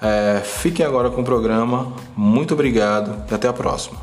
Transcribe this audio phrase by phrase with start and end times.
[0.00, 1.92] É, fiquem agora com o programa.
[2.16, 3.98] Muito obrigado e até a próxima.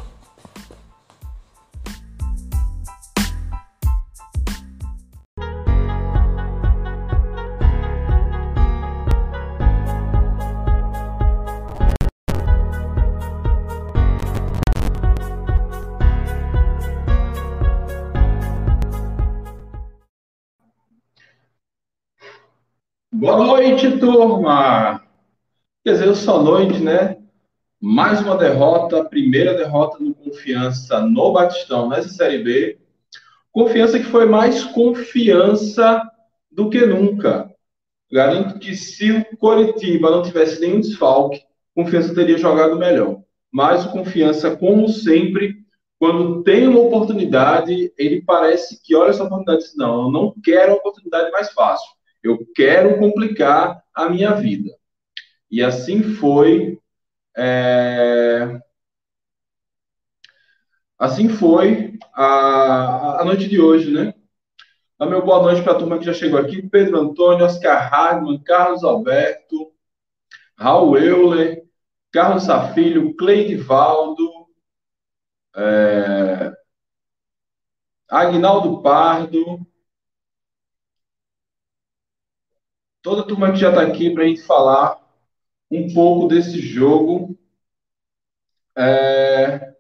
[23.12, 25.02] Boa noite, turma!
[25.85, 27.17] Quer só noite, né?
[27.81, 32.79] Mais uma derrota, primeira derrota no Confiança no Batistão nessa Série B.
[33.51, 36.01] Confiança que foi mais confiança
[36.49, 37.51] do que nunca.
[38.09, 41.41] Garanto que se o Coritiba não tivesse nenhum desfalque,
[41.75, 43.21] Confiança teria jogado melhor.
[43.51, 45.65] Mas o Confiança, como sempre,
[45.99, 50.34] quando tem uma oportunidade, ele parece que olha essa oportunidade e diz, não, eu não
[50.41, 51.91] quero a oportunidade mais fácil.
[52.23, 54.71] Eu quero complicar a minha vida.
[55.54, 56.79] E assim foi.
[57.37, 58.59] É...
[60.98, 64.16] Assim foi a, a noite de hoje, né?
[64.97, 68.41] Dá meu boa noite para a turma que já chegou aqui: Pedro Antônio, Oscar Hagman,
[68.41, 69.72] Carlos Alberto,
[70.57, 71.63] Raul Euler,
[72.12, 74.28] Carlos Safilho, Cleidivaldo,
[75.56, 76.51] é...
[78.09, 79.59] Agnaldo Pardo.
[83.03, 85.03] Toda a turma que já está aqui para a gente falar
[85.74, 87.38] um pouco desse jogo.
[88.78, 89.74] É,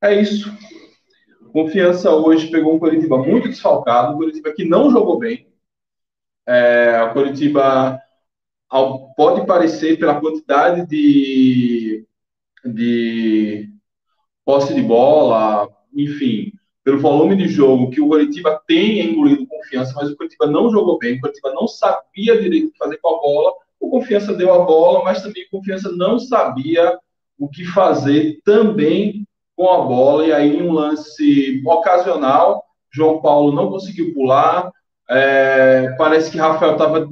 [0.00, 0.50] é isso.
[1.52, 5.46] Confiança hoje pegou um Curitiba muito desfalcado, um Curitiba que não jogou bem.
[6.46, 8.00] É, o Curitiba
[9.16, 12.06] pode parecer pela quantidade de,
[12.64, 13.70] de
[14.44, 16.52] posse de bola, enfim,
[16.82, 20.98] pelo volume de jogo que o Curitiba tem engolido confiança, mas o Curitiba não jogou
[20.98, 24.52] bem, o Curitiba não sabia direito o que fazer com a bola o Confiança deu
[24.52, 26.98] a bola, mas também o Confiança não sabia
[27.38, 30.26] o que fazer também com a bola.
[30.26, 34.70] E aí, um lance ocasional, João Paulo não conseguiu pular.
[35.08, 37.08] É, parece que Rafael estava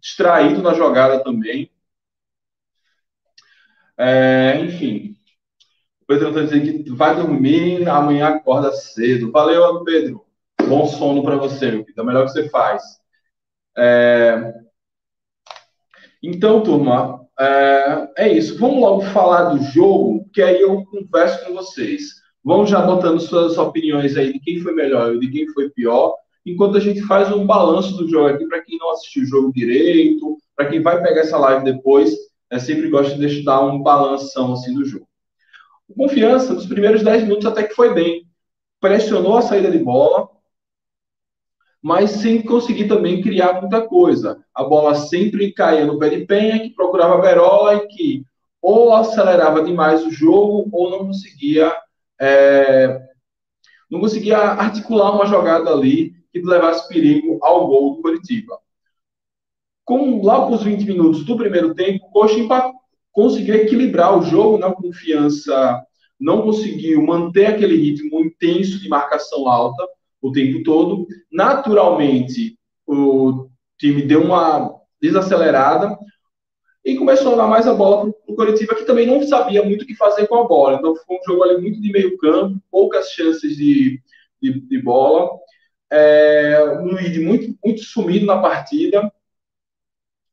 [0.00, 1.70] distraído na jogada também.
[3.98, 5.14] É, enfim,
[6.00, 9.30] o Pedro está dizendo que vai dormir, amanhã acorda cedo.
[9.30, 10.24] Valeu, Pedro.
[10.66, 11.84] Bom sono para você, meu.
[11.96, 12.82] É o melhor que você faz.
[13.76, 14.54] É,
[16.22, 18.58] então, turma, é, é, isso.
[18.58, 22.20] Vamos logo falar do jogo, que aí eu converso com vocês.
[22.44, 26.14] Vão já botando suas opiniões aí de quem foi melhor e de quem foi pior,
[26.44, 29.52] enquanto a gente faz um balanço do jogo aqui para quem não assistiu o jogo
[29.52, 32.14] direito, para quem vai pegar essa live depois,
[32.50, 35.06] é, sempre gosto de deixar um balanção assim do jogo.
[35.88, 38.26] O Confiança, nos primeiros 10 minutos até que foi bem.
[38.80, 40.28] Pressionou a saída de bola,
[41.82, 44.38] mas sem conseguir também criar muita coisa.
[44.54, 48.24] A bola sempre caía no pé de Penha, que procurava a Verola e que
[48.60, 51.74] ou acelerava demais o jogo ou não conseguia
[52.20, 53.00] é,
[53.90, 58.58] não conseguia articular uma jogada ali que levasse perigo ao gol do Curitiba.
[59.84, 62.72] Com lá para os 20 minutos do primeiro tempo, o Coxa
[63.10, 65.82] conseguiu equilibrar o jogo na confiança,
[66.18, 69.84] não conseguiu manter aquele ritmo intenso de marcação alta,
[70.20, 71.06] o tempo todo.
[71.30, 73.48] Naturalmente, o
[73.78, 75.98] time deu uma desacelerada
[76.84, 79.82] e começou a dar mais a bola para o Coritiba, que também não sabia muito
[79.82, 80.76] o que fazer com a bola.
[80.76, 84.00] Então, foi um jogo ali muito de meio campo, poucas chances de,
[84.42, 85.30] de, de bola.
[85.90, 89.12] É, um Luiz muito, muito sumido na partida,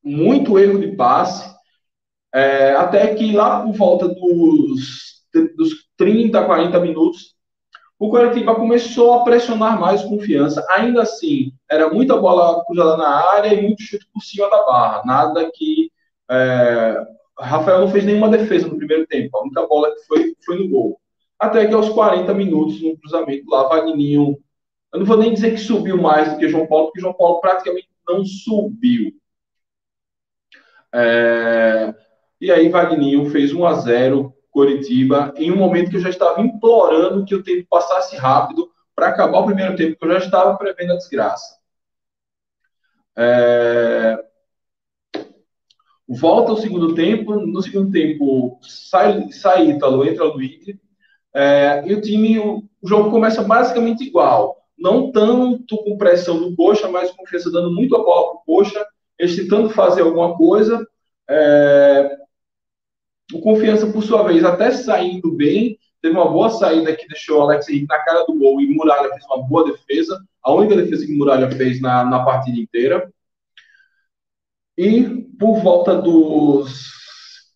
[0.04, 1.54] muito erro de passe,
[2.34, 5.24] é, até que lá por volta dos,
[5.56, 7.36] dos 30, 40 minutos,
[8.00, 10.66] o Coritiba começou a pressionar mais confiança.
[10.70, 15.04] Ainda assim, era muita bola cruzada na área e muito chute por cima da barra.
[15.06, 15.92] Nada que.
[16.30, 17.04] É,
[17.40, 19.36] Rafael não fez nenhuma defesa no primeiro tempo.
[19.38, 21.00] A única bola que foi, foi no gol.
[21.40, 24.38] Até que aos 40 minutos, no cruzamento lá, Vagninho.
[24.94, 27.42] Eu não vou nem dizer que subiu mais do que João Paulo, porque João Paulo
[27.42, 29.12] praticamente não subiu.
[30.94, 31.94] É,
[32.40, 36.42] e aí, Vagninho fez 1 a 0 Coritiba, em um momento que eu já estava
[36.42, 40.58] implorando que o tempo passasse rápido para acabar o primeiro tempo, que eu já estava
[40.58, 41.60] prevendo a desgraça.
[43.16, 44.18] É...
[46.08, 50.66] O volta o segundo tempo, no segundo tempo sai, sai Ítalo, entra Luiz,
[51.36, 54.58] é, e o time, o, o, jogo começa basicamente igual.
[54.76, 58.44] Não tanto com pressão do Coxa, mas com confiança dando muito a bola para o
[58.44, 58.84] Coxa,
[59.20, 60.84] eles tentando fazer alguma coisa.
[61.30, 62.18] É,
[63.34, 67.42] o Confiança, por sua vez, até saindo bem, teve uma boa saída que deixou o
[67.42, 71.06] Alex Henrique na cara do gol e Muralha fez uma boa defesa, a única defesa
[71.06, 73.12] que Muralha fez na, na partida inteira.
[74.78, 75.04] E
[75.40, 76.98] por volta dos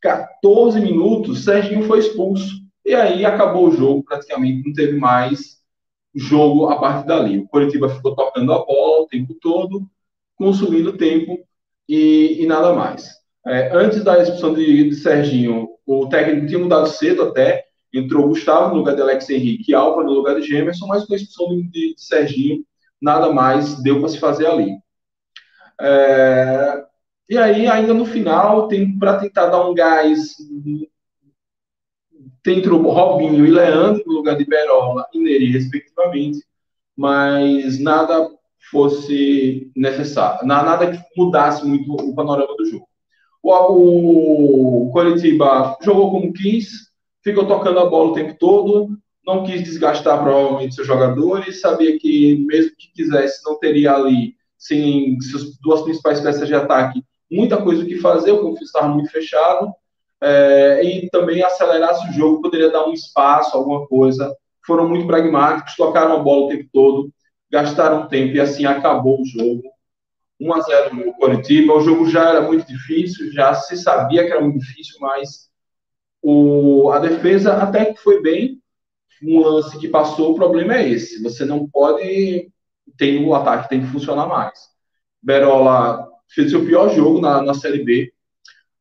[0.01, 2.61] 14 minutos, Serginho foi expulso.
[2.85, 5.61] E aí acabou o jogo, praticamente não teve mais
[6.13, 7.37] jogo a partir dali.
[7.37, 9.87] O Coritiba ficou tocando a bola o tempo todo,
[10.35, 11.39] consumindo tempo
[11.87, 13.20] e, e nada mais.
[13.45, 18.69] É, antes da expulsão de, de, Serginho, o técnico tinha mudado cedo até, entrou Gustavo
[18.69, 21.55] no lugar de Alex Henrique e Alva no lugar de Gemerson, mas com a expulsão
[21.55, 22.63] de, de, de Serginho,
[23.01, 24.77] nada mais deu para se fazer ali.
[25.79, 26.83] É,
[27.29, 30.35] e aí, ainda no final, tem para tentar dar um gás,
[32.43, 36.45] tem entrou Robinho e Leandro no lugar de Berola e Neri, respectivamente,
[36.95, 38.29] mas nada
[38.69, 42.90] fosse necessário, nada que mudasse muito o panorama do jogo.
[43.43, 46.91] O, o Coritiba jogou como quis,
[47.23, 48.89] ficou tocando a bola o tempo todo,
[49.25, 55.19] não quis desgastar provavelmente seus jogadores, sabia que mesmo que quisesse, não teria ali, sem
[55.21, 59.09] suas duas principais peças de ataque, muita coisa o que fazer, o conflito estava muito
[59.09, 59.73] fechado,
[60.21, 64.35] é, e também acelerasse o jogo, poderia dar um espaço, alguma coisa.
[64.63, 67.11] Foram muito pragmáticos, tocaram a bola o tempo todo,
[67.51, 69.63] gastaram tempo e assim acabou o jogo.
[70.41, 71.73] 1 a 0 no Coritiba.
[71.73, 75.49] O jogo já era muito difícil, já se sabia que era muito difícil, mas
[76.21, 78.59] o, a defesa até que foi bem.
[79.23, 81.21] Um lance que passou, o problema é esse.
[81.21, 82.51] Você não pode.
[82.97, 84.59] Tem o ataque, tem que funcionar mais.
[85.21, 88.11] Berola fez seu pior jogo na, na Série B.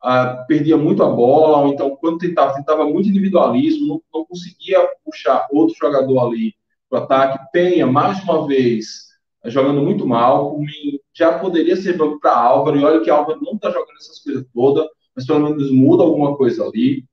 [0.03, 5.47] Uh, perdia muito a bola, então quando tentava, tentava muito individualismo, não, não conseguia puxar
[5.53, 6.55] outro jogador ali
[6.89, 7.39] para o ataque.
[7.53, 9.09] Penha, mais uma vez,
[9.45, 10.57] jogando muito mal.
[10.57, 10.65] O
[11.13, 14.45] já poderia ser banco para Álvaro, e olha que Álvaro não está jogando essas coisas
[14.53, 17.05] todas, mas pelo menos muda alguma coisa ali.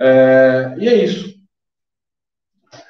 [0.00, 1.36] É, e é isso.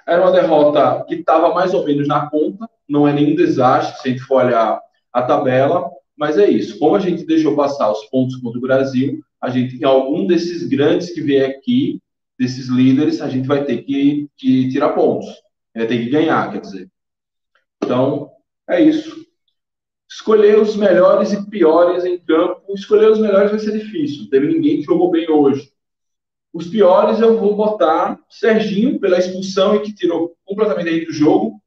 [0.07, 4.09] Era uma derrota que estava mais ou menos na conta, não é nenhum desastre se
[4.09, 4.81] a gente for olhar
[5.13, 6.79] a tabela, mas é isso.
[6.79, 10.67] Como a gente deixou passar os pontos contra o Brasil, a gente, em algum desses
[10.67, 12.01] grandes que vier aqui,
[12.39, 15.27] desses líderes, a gente vai ter que, que tirar pontos.
[15.75, 16.89] Vai ter que ganhar, quer dizer.
[17.83, 18.31] Então,
[18.69, 19.25] é isso.
[20.26, 22.75] Escolher os melhores e piores em campo.
[22.75, 24.28] Escolher os melhores vai ser difícil.
[24.28, 25.70] Teve ninguém que jogou bem hoje.
[26.52, 31.62] Os piores eu vou botar Serginho pela expulsão e que tirou completamente aí do jogo.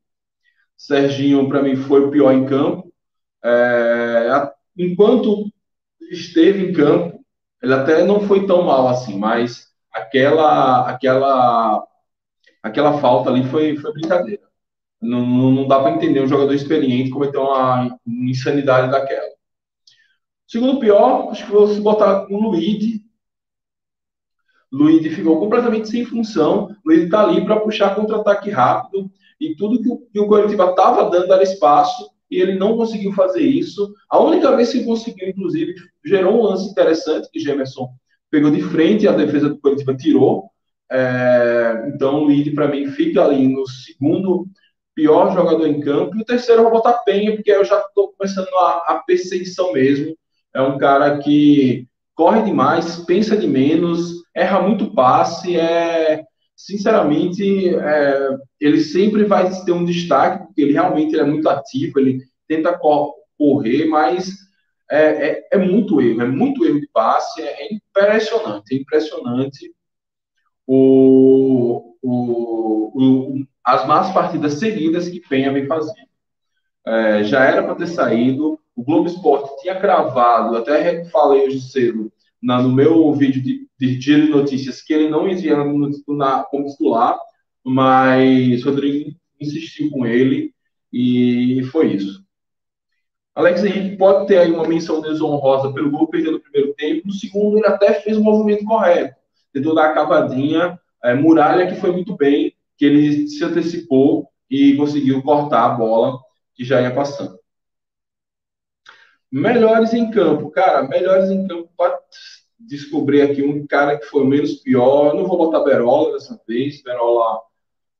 [0.75, 2.93] Serginho, para mim, foi o pior em campo.
[3.41, 5.49] É, enquanto
[6.11, 7.23] esteve em campo,
[7.63, 11.87] ele até não foi tão mal assim, mas aquela aquela
[12.61, 14.48] aquela falta ali foi, foi brincadeira.
[15.01, 19.29] Não, não dá para entender um jogador experiente cometer uma insanidade daquela.
[20.47, 23.03] Segundo pior, acho que vou botar o Luigi.
[24.71, 26.75] Luigi ficou completamente sem função.
[26.85, 29.11] Luigi está ali para puxar contra-ataque rápido.
[29.39, 32.09] E tudo que o, que o Coritiba estava dando era espaço.
[32.29, 33.93] E ele não conseguiu fazer isso.
[34.09, 37.87] A única vez que conseguiu, inclusive, gerou um lance interessante que Gemerson
[38.29, 40.49] pegou de frente e a defesa do Coritiba tirou.
[40.91, 44.47] É, então, o Luigi, para mim, fica ali no segundo
[44.95, 46.15] pior jogador em campo.
[46.15, 49.73] E o terceiro eu vou botar Penha, porque eu já estou começando a, a perseguição
[49.73, 50.15] mesmo.
[50.53, 56.23] É um cara que corre demais, pensa de menos, erra muito passe, é
[56.59, 61.97] sinceramente, é, ele sempre vai ter um destaque, porque ele realmente ele é muito ativo,
[61.97, 62.19] ele
[62.49, 62.77] tenta
[63.37, 64.29] correr, mas
[64.91, 69.73] é, é, é, muito erro, é muito erro de passe, é impressionante, é impressionante
[70.67, 76.09] o, o, o, as más partidas seguidas que Penha vem fazendo.
[76.85, 82.11] É, já era para ter saído, o Globo Esporte tinha cravado, até falei hoje cedo
[82.41, 85.57] na, no meu vídeo de, de dia de notícias que ele não iria
[86.07, 87.19] na, como titular,
[87.63, 90.53] mas Rodrigo insistiu com ele
[90.91, 92.23] e foi isso.
[93.35, 97.13] Alex Henrique pode ter aí uma menção desonrosa pelo gol perdido no primeiro tempo, no
[97.13, 99.15] segundo ele até fez o movimento correto,
[99.53, 104.77] tentou dar a cavadinha, é, Muralha que foi muito bem, que ele se antecipou e
[104.77, 106.17] conseguiu cortar a bola
[106.55, 107.37] que já ia passando.
[109.29, 111.99] Melhores em campo, cara, melhores em campo para
[112.57, 115.09] descobrir aqui um cara que foi menos pior.
[115.09, 117.41] Eu não vou botar Berola dessa vez, Berola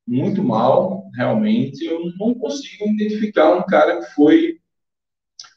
[0.06, 1.84] muito mal, realmente.
[1.84, 4.60] Eu não consigo identificar um cara que foi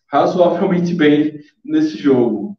[0.07, 2.57] razoavelmente bem nesse jogo.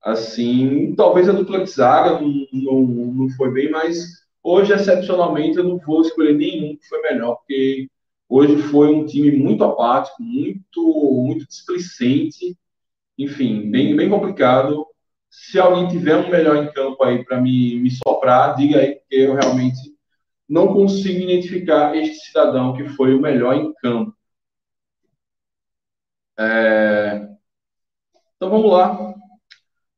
[0.00, 5.64] Assim, talvez a dupla de zaga não, não, não foi bem, mas hoje, excepcionalmente, eu
[5.64, 7.88] não vou escolher nenhum que foi melhor, porque
[8.28, 10.82] hoje foi um time muito apático, muito,
[11.24, 12.56] muito displicente,
[13.18, 14.86] enfim, bem, bem complicado.
[15.30, 19.16] Se alguém tiver um melhor em campo aí para me, me soprar, diga aí, porque
[19.16, 19.94] eu realmente
[20.48, 24.14] não consigo identificar este cidadão que foi o melhor em campo.
[26.38, 27.28] É...
[28.36, 29.14] Então vamos lá.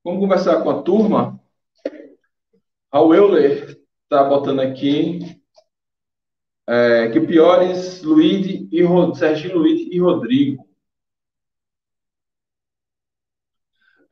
[0.05, 1.41] Vamos conversar com a turma.
[2.93, 5.19] A Euler está botando aqui
[6.69, 9.17] é, que piores Luiz e Rod...
[9.17, 10.67] Serginho Luiz e Rodrigo.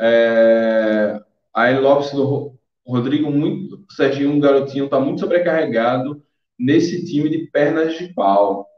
[0.01, 1.21] É,
[1.55, 6.23] aí Lopes do Rodrigo muito, Serginho, um garotinho, está muito sobrecarregado
[6.59, 8.69] nesse time de pernas de pau.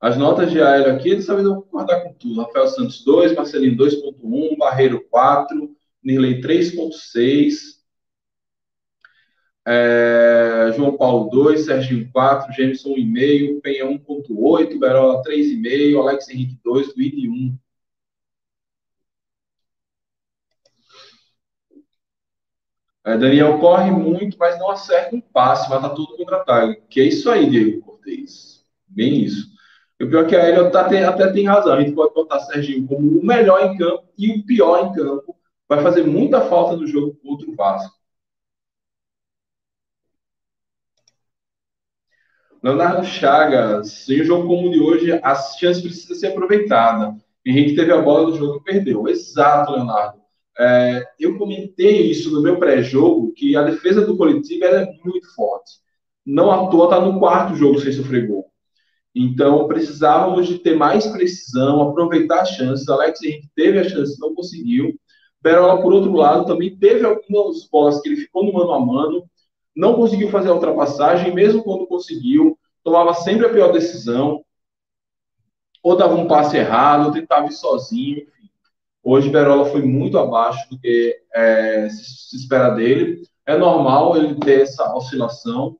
[0.00, 2.42] As notas de aéreo aqui, eu vou concordar com tudo.
[2.42, 7.73] Rafael Santos 2, Marcelinho 2.1, Barreiro 4, Nirley 3.6,
[9.66, 16.94] é, João Paulo 2, Serginho 4, Jameson 1,5, Penha 1.8, Berola 3,5, Alex Henrique 2,
[16.96, 17.58] Luiz 1.
[23.06, 26.82] É, Daniel corre muito, mas não acerta um passe, mata tudo contra-ataque.
[26.88, 28.64] Que é isso aí, Diego Cortez.
[28.88, 29.52] Bem isso.
[30.00, 31.74] E o pior é que a Hélio tá, tem, até tem razão.
[31.74, 35.36] A gente pode botar Serginho como o melhor em campo e o pior em campo.
[35.68, 38.03] Vai fazer muita falta no jogo contra o Vasco.
[42.64, 47.14] Leonardo Chagas, em um jogo como o de hoje, a chance precisa ser aproveitada.
[47.44, 49.06] Henrique teve a bola do jogo e perdeu.
[49.06, 50.18] Exato, Leonardo.
[50.58, 55.74] É, eu comentei isso no meu pré-jogo, que a defesa do coletivo é muito forte.
[56.24, 58.46] Não à toa está no quarto jogo sem sofrer gol.
[59.14, 62.88] Então, precisávamos de ter mais precisão, aproveitar as chances.
[62.88, 64.98] Alex Henrique teve a chance, não conseguiu.
[65.42, 69.28] Berola, por outro lado, também teve algumas bolas que ele ficou no mano a mano,
[69.74, 74.44] não conseguiu fazer a ultrapassagem, mesmo quando conseguiu, tomava sempre a pior decisão,
[75.82, 78.26] ou dava um passe errado, ou tentava ir sozinho.
[79.02, 83.22] Hoje, Berola foi muito abaixo do que é, se, se, espera dele.
[83.44, 85.76] É normal ele ter essa oscilação.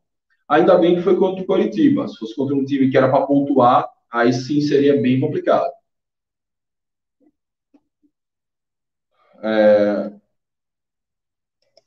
[0.47, 2.07] Ainda bem que foi contra o Coritiba.
[2.07, 5.71] Se fosse contra um time que era para pontuar, aí sim seria bem complicado.
[9.43, 10.13] É...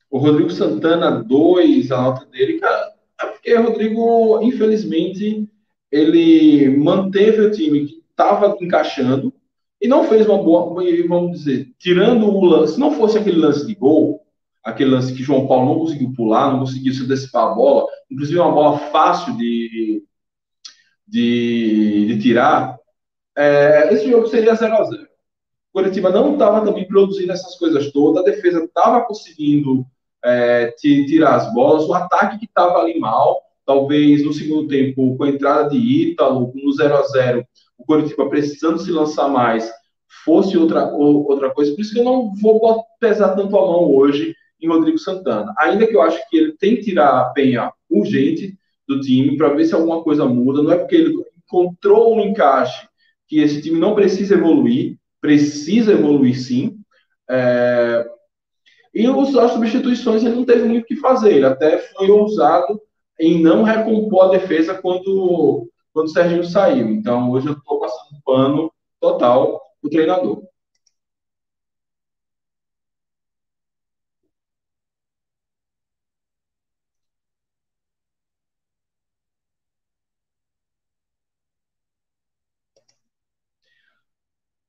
[0.09, 5.49] O Rodrigo Santana 2, a nota dele, cara, é porque o Rodrigo, infelizmente,
[5.91, 9.33] ele manteve o time que estava encaixando,
[9.81, 10.73] e não fez uma boa,
[11.07, 14.25] vamos dizer, tirando o lance, se não fosse aquele lance de gol,
[14.63, 18.39] aquele lance que João Paulo não conseguiu pular, não conseguiu se antecipar a bola, inclusive
[18.39, 20.03] uma bola fácil de,
[21.07, 22.77] de, de tirar,
[23.35, 25.07] é, esse jogo seria 0 a 0 O
[25.79, 29.85] Curitiba não estava também produzindo essas coisas todas, a defesa estava conseguindo
[30.27, 35.23] é, tirar as bolas, o ataque que estava ali mal, talvez no segundo tempo, com
[35.23, 37.45] a entrada de Ítalo, no 0 a 0
[37.77, 39.71] o Coritiba precisando se lançar mais,
[40.25, 41.73] fosse outra, outra coisa.
[41.73, 45.53] Por isso que eu não vou pesar tanto a mão hoje em Rodrigo Santana.
[45.59, 48.57] Ainda que eu acho que ele tem que tirar a penha urgente
[48.87, 50.63] do time para ver se alguma coisa muda.
[50.63, 51.13] Não é porque ele
[51.45, 52.87] encontrou um encaixe
[53.27, 56.77] que esse time não precisa evoluir, precisa evoluir sim.
[57.29, 58.05] É...
[58.97, 61.33] E os, as substituições ele não teve muito o que fazer.
[61.35, 62.81] Ele até foi ousado
[63.19, 66.89] em não recompor a defesa quando quando o Serginho saiu.
[66.89, 70.43] Então, hoje eu estou passando pano total o treinador.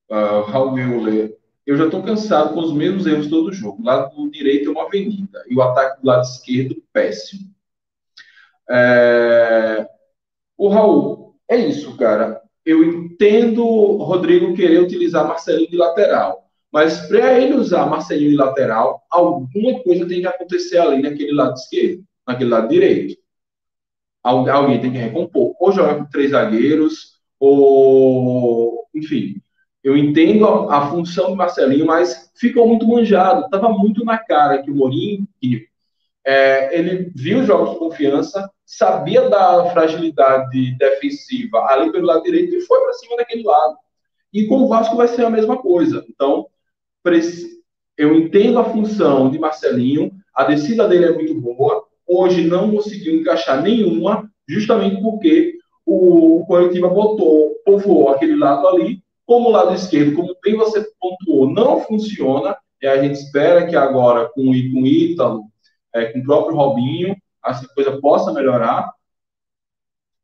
[0.09, 1.38] Uh, Raul Euler,
[1.69, 3.79] eu já estou cansado com os mesmos erros todo jogo.
[3.79, 7.43] O lado direito é uma avenida e o ataque do lado esquerdo, péssimo.
[8.67, 9.87] É...
[10.57, 12.41] O Raul, é isso, cara.
[12.65, 18.35] Eu entendo o Rodrigo querer utilizar Marcelinho de lateral, mas para ele usar Marcelinho de
[18.35, 23.15] lateral, alguma coisa tem que acontecer ali naquele lado esquerdo, naquele lado direito.
[24.23, 25.53] Alguém tem que recompor.
[25.59, 28.87] Ou jogar com três zagueiros, ou.
[28.95, 29.39] Enfim.
[29.83, 33.45] Eu entendo a, a função do Marcelinho, mas ficou muito manjado.
[33.45, 35.27] Estava muito na cara que o Mourinho,
[36.25, 42.61] é, ele viu jogos de confiança, sabia da fragilidade defensiva ali pelo lado direito e
[42.61, 43.77] foi para cima daquele lado.
[44.33, 46.05] E com o Vasco vai ser a mesma coisa.
[46.07, 46.47] Então,
[47.97, 51.83] eu entendo a função de Marcelinho, a descida dele é muito boa.
[52.07, 59.49] Hoje não conseguiu encaixar nenhuma, justamente porque o Coritiba botou, povoou aquele lado ali, Como
[59.49, 64.27] o lado esquerdo, como bem você pontuou, não funciona, e a gente espera que agora,
[64.29, 65.43] com, o Ítalo,
[65.93, 68.91] é, com o próprio Robinho, essa coisa possa melhorar.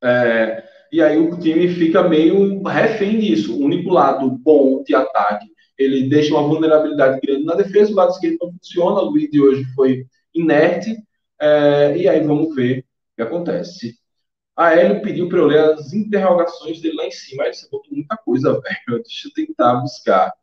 [0.04, 3.56] É, e aí o time fica meio refém disso.
[3.56, 5.46] O único lado bom de ataque,
[5.78, 9.40] ele deixa uma vulnerabilidade grande na defesa, o lado esquerdo não funciona, o Luiz de
[9.40, 10.98] hoje foi inerte,
[11.40, 12.84] é, e aí vamos ver o
[13.18, 14.00] que acontece.
[14.56, 17.44] A Hélio pediu para eu ler as interrogações dele lá em cima.
[17.44, 19.04] Aí você botou muita coisa, velho.
[19.04, 20.34] Deixa eu tentar buscar.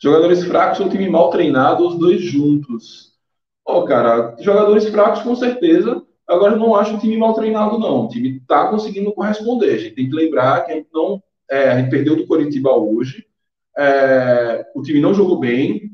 [0.00, 3.12] Jogadores fracos ou time mal treinado, os dois juntos.
[3.64, 6.04] Ó, oh, cara, jogadores fracos com certeza.
[6.26, 8.06] Agora eu não acho o time mal treinado, não.
[8.06, 9.74] O time está conseguindo corresponder.
[9.74, 11.22] A gente tem que lembrar que a gente não.
[11.50, 13.26] É, a gente perdeu do Coritiba hoje.
[13.76, 15.91] É, o time não jogou bem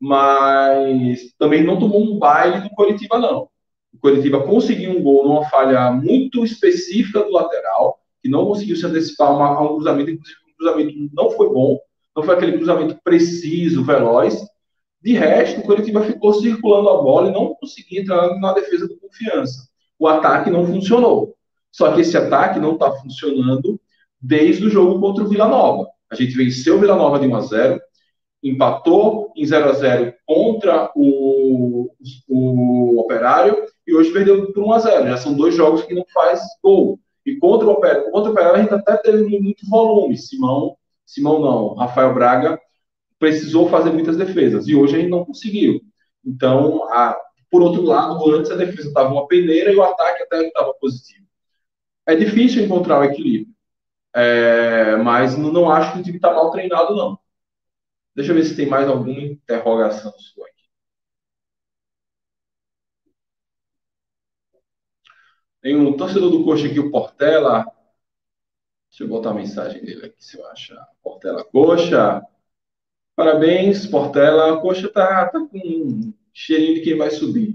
[0.00, 3.48] mas também não tomou um baile do Coritiba, não.
[3.92, 8.86] O Coritiba conseguiu um gol numa falha muito específica do lateral, que não conseguiu se
[8.86, 11.78] antecipar a um cruzamento, inclusive o cruzamento não foi bom,
[12.16, 14.42] não foi aquele cruzamento preciso, veloz.
[15.02, 19.08] De resto, o Coritiba ficou circulando a bola e não conseguia entrar na defesa com
[19.08, 19.68] confiança.
[19.98, 21.34] O ataque não funcionou.
[21.70, 23.80] Só que esse ataque não está funcionando
[24.20, 25.88] desde o jogo contra o Vila Nova.
[26.10, 27.80] A gente venceu o Vila Nova de 1 a 0,
[28.42, 31.90] empatou em 0 a 0 contra o,
[32.28, 36.04] o Operário e hoje perdeu por 1 a 0 Já são dois jogos que não
[36.12, 36.98] faz gol.
[37.24, 40.16] E contra o Operário, contra o Operário a gente até teve muito volume.
[40.16, 42.58] Simão, Simão não, Rafael Braga
[43.18, 45.80] precisou fazer muitas defesas e hoje a gente não conseguiu.
[46.24, 47.16] Então, a,
[47.50, 51.26] por outro lado, antes a defesa estava uma peneira e o ataque até estava positivo.
[52.06, 53.54] É difícil encontrar o equilíbrio,
[54.14, 57.18] é, mas não, não acho que o time está mal treinado, não.
[58.20, 60.64] Deixa eu ver se tem mais alguma interrogação sua aqui.
[65.62, 67.64] Tem um torcedor do Coxa aqui, o Portela.
[68.90, 70.86] Deixa eu botar a mensagem dele aqui, se eu achar.
[71.02, 72.22] Portela Coxa.
[73.16, 74.60] Parabéns, Portela.
[74.60, 77.54] Coxa tá, tá com um cheirinho de quem vai subir.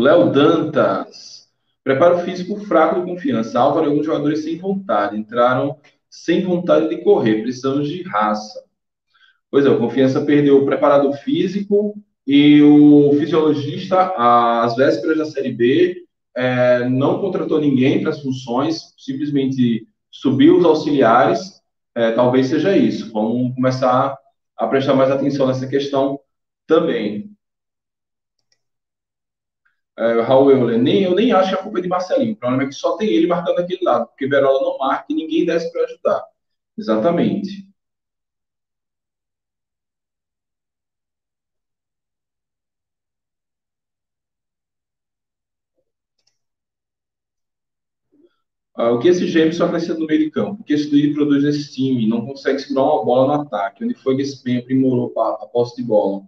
[0.00, 1.48] Léo Dantas.
[1.84, 3.60] Preparo físico fraco de confiança.
[3.60, 5.16] Álvaro e alguns jogadores sem vontade.
[5.16, 5.76] Entraram
[6.08, 7.42] sem vontade de correr.
[7.42, 8.64] Precisamos de raça.
[9.50, 11.94] Pois é, o Confiança perdeu o preparador físico
[12.26, 16.04] e o fisiologista, às vésperas da Série B,
[16.36, 21.60] é, não contratou ninguém para as funções, simplesmente subiu os auxiliares.
[21.94, 23.12] É, talvez seja isso.
[23.12, 24.16] Vamos começar
[24.56, 26.20] a prestar mais atenção nessa questão
[26.66, 27.30] também.
[29.98, 32.32] É, Raul Euler, nem, eu nem acho que a culpa é de Marcelinho.
[32.32, 35.14] O problema é que só tem ele marcando aquele lado, porque Verola não marca e
[35.14, 36.24] ninguém desce para ajudar.
[36.78, 37.68] Exatamente.
[48.76, 50.60] Ah, o que esse gêmeo só crescendo no meio de campo?
[50.60, 52.06] O que esse Luiz produz nesse time?
[52.08, 53.84] Não consegue segurar uma bola no ataque.
[53.84, 56.22] Onde foi que esse bem aprimorou a posse de bola?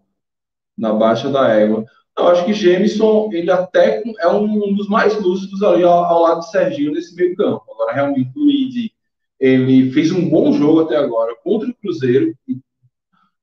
[0.78, 1.84] Na baixa da égua.
[2.16, 6.40] Eu acho que Jameson, ele até é um dos mais lúcidos ali ao, ao lado
[6.40, 7.64] de Serginho nesse meio campo.
[7.72, 8.92] Agora, realmente, o Luigi,
[9.40, 12.34] ele fez um bom jogo até agora contra o Cruzeiro.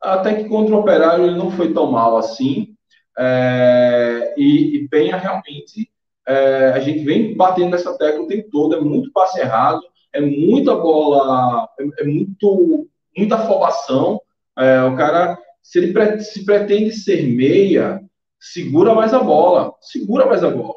[0.01, 2.75] Até que contra o Operário ele não foi tão mal assim.
[3.17, 5.89] É, e, e Penha realmente,
[6.25, 9.81] é, a gente vem batendo nessa tecla o tempo todo, é muito passe errado,
[10.13, 14.21] é muita bola, é, é muito, muita afobação.
[14.57, 18.01] É, o cara, se ele pre se pretende ser meia,
[18.39, 20.75] segura mais a bola, segura mais a bola.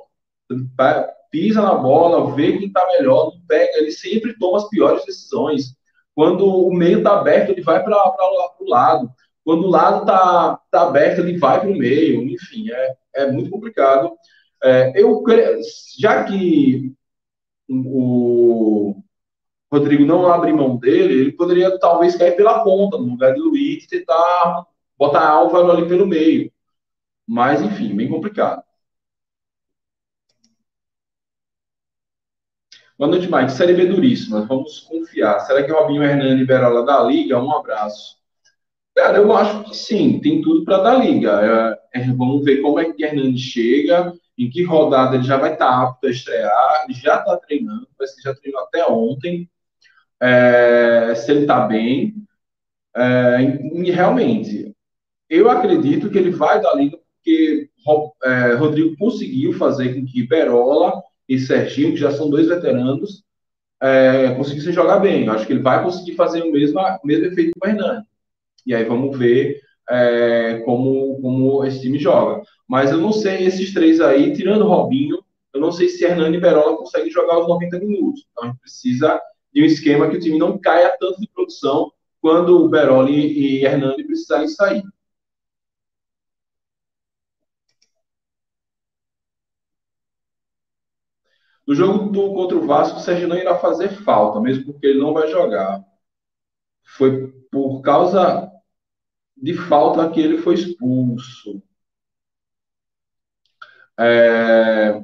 [1.30, 5.74] Pisa na bola, vê quem está melhor, não pega, ele sempre toma as piores decisões.
[6.14, 7.96] Quando o meio está aberto, ele vai para
[8.60, 9.10] o lado.
[9.44, 12.22] Quando o lado está tá aberto, ele vai para o meio.
[12.22, 14.12] Enfim, é, é muito complicado.
[14.62, 15.24] É, eu
[15.98, 16.92] já que
[17.68, 18.94] o
[19.72, 23.86] Rodrigo não abre mão dele, ele poderia talvez cair pela ponta, no lugar de Luiz,
[23.86, 24.66] tentar
[24.98, 26.51] botar Álvaro ali pelo meio.
[27.32, 28.62] Mas, enfim, bem complicado.
[32.98, 33.52] Boa noite, Mike.
[33.52, 34.44] Série B duríssima.
[34.44, 35.40] Vamos confiar.
[35.40, 37.42] Será que Robinho Hernani libera lá da Liga?
[37.42, 38.18] Um abraço.
[38.94, 41.80] Cara, eu acho que sim, tem tudo para dar liga.
[41.94, 45.54] É, é, vamos ver como é que Hernani chega, em que rodada ele já vai
[45.54, 46.86] estar tá apto a estrear.
[46.90, 49.50] Já está treinando, parece que já treinou até ontem.
[50.20, 52.14] É, se ele está bem.
[52.96, 53.42] É,
[53.74, 54.74] e realmente,
[55.30, 57.70] eu acredito que ele vai dar liga porque
[58.24, 63.22] é, Rodrigo conseguiu fazer com que Berola e Serginho, que já são dois veteranos,
[63.80, 65.26] é, conseguissem jogar bem.
[65.26, 68.04] Eu acho que ele vai conseguir fazer o mesmo, o mesmo efeito com o Hernani.
[68.66, 72.42] E aí vamos ver é, como, como esse time joga.
[72.68, 75.22] Mas eu não sei, esses três aí, tirando o Robinho,
[75.54, 78.26] eu não sei se Hernani e Berola conseguem jogar os 90 minutos.
[78.30, 79.20] Então a gente precisa
[79.52, 83.64] de um esquema que o time não caia tanto de produção quando o Beroli e
[83.64, 84.82] Hernani precisarem sair.
[91.66, 95.00] No jogo do, contra o Vasco, o Sérgio não irá fazer falta, mesmo porque ele
[95.00, 95.84] não vai jogar.
[96.84, 98.50] Foi por causa
[99.36, 101.62] de falta que ele foi expulso.
[103.98, 105.02] É...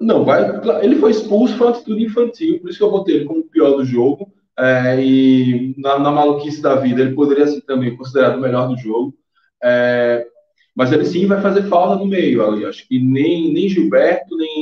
[0.00, 0.42] Não, vai.
[0.84, 3.48] Ele foi expulso, foi uma atitude infantil, por isso que eu botei ele como o
[3.48, 4.32] pior do jogo.
[4.58, 8.76] É, e na, na, maluquice da vida, ele poderia ser também considerado o melhor do
[8.78, 9.14] jogo.
[9.62, 10.26] É,
[10.74, 12.64] mas ele sim vai fazer falta no meio ali.
[12.64, 14.55] Acho que nem, nem Gilberto, nem,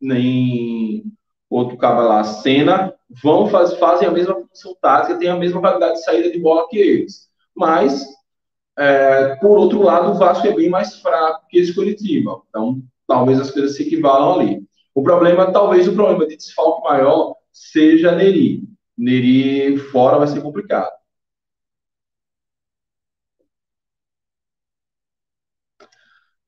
[0.00, 1.04] nem
[1.50, 5.94] outro cara lá, Senna, vão faz, fazem a mesma função tática, têm a mesma qualidade
[5.94, 7.28] de saída de bola que eles.
[7.54, 8.06] Mas,
[8.76, 12.42] é, por outro lado, o Vasco é bem mais fraco que esse Curitiba.
[12.48, 14.62] Então, talvez as coisas se equivalam ali.
[14.94, 18.62] O problema, talvez o problema de desfalque maior seja Neri.
[18.96, 20.92] Neri fora vai ser complicado.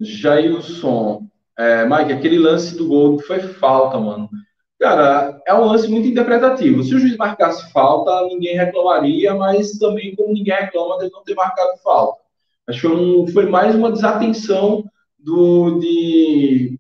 [0.01, 1.30] Jailson.
[1.61, 4.31] É, Mike, aquele lance do gol foi falta, mano.
[4.79, 6.83] Cara, é um lance muito interpretativo.
[6.83, 11.35] Se o juiz marcasse falta, ninguém reclamaria, mas também, como ninguém reclama de não ter
[11.35, 12.23] marcado falta.
[12.67, 14.85] Acho que foi, um, foi mais uma desatenção
[15.19, 16.79] do, de,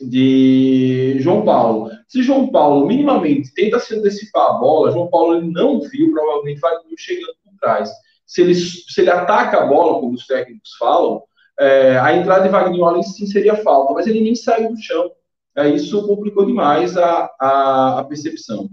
[0.00, 1.90] de João Paulo.
[2.06, 6.60] Se João Paulo minimamente tenta se antecipar a bola, João Paulo ele não viu, provavelmente
[6.60, 7.90] vai chegando por trás.
[8.24, 11.20] Se ele, se ele ataca a bola, como os técnicos falam,
[11.58, 15.10] é, a entrada de Wagner sim seria falta, mas ele nem saiu do chão.
[15.56, 18.68] É, isso complicou demais a, a, a percepção.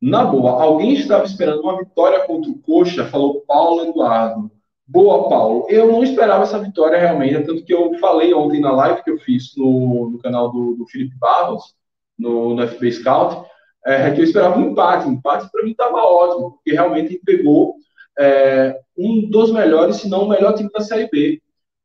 [0.00, 4.50] Na boa, alguém estava esperando uma vitória contra o Coxa, falou Paulo Eduardo.
[4.86, 5.66] Boa, Paulo.
[5.70, 9.18] Eu não esperava essa vitória realmente, tanto que eu falei ontem na live que eu
[9.18, 11.74] fiz no, no canal do, do Felipe Barros,
[12.18, 13.48] no, no FB Scout,
[13.86, 15.08] é, que eu esperava um empate.
[15.08, 17.76] Um empate para mim estava ótimo, porque realmente pegou
[18.18, 21.40] é, um dos melhores, se não o melhor time da Série B,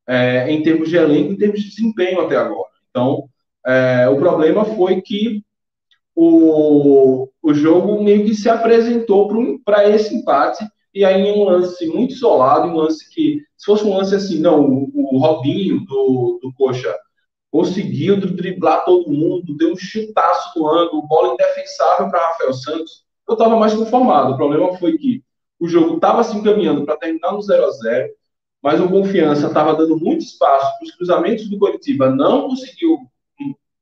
[0.08, 2.70] é, em termos de elenco, em termos de desempenho até agora.
[2.90, 3.30] Então,
[3.66, 5.44] é, o problema foi que
[6.16, 9.30] o, o jogo meio que se apresentou
[9.64, 13.84] para esse empate, e aí em um lance muito isolado, um lance que, se fosse
[13.86, 16.96] um lance assim, não, o, o Robinho do, do Coxa
[17.52, 23.34] conseguiu driblar todo mundo, deu um chutaço no ângulo, bola indefensável para Rafael Santos, eu
[23.34, 24.34] estava mais conformado.
[24.34, 25.24] O problema foi que
[25.60, 28.14] o jogo estava se encaminhando para terminar no 0 a 0
[28.62, 33.00] mas o Confiança estava dando muito espaço para os cruzamentos do Curitiba, não conseguiu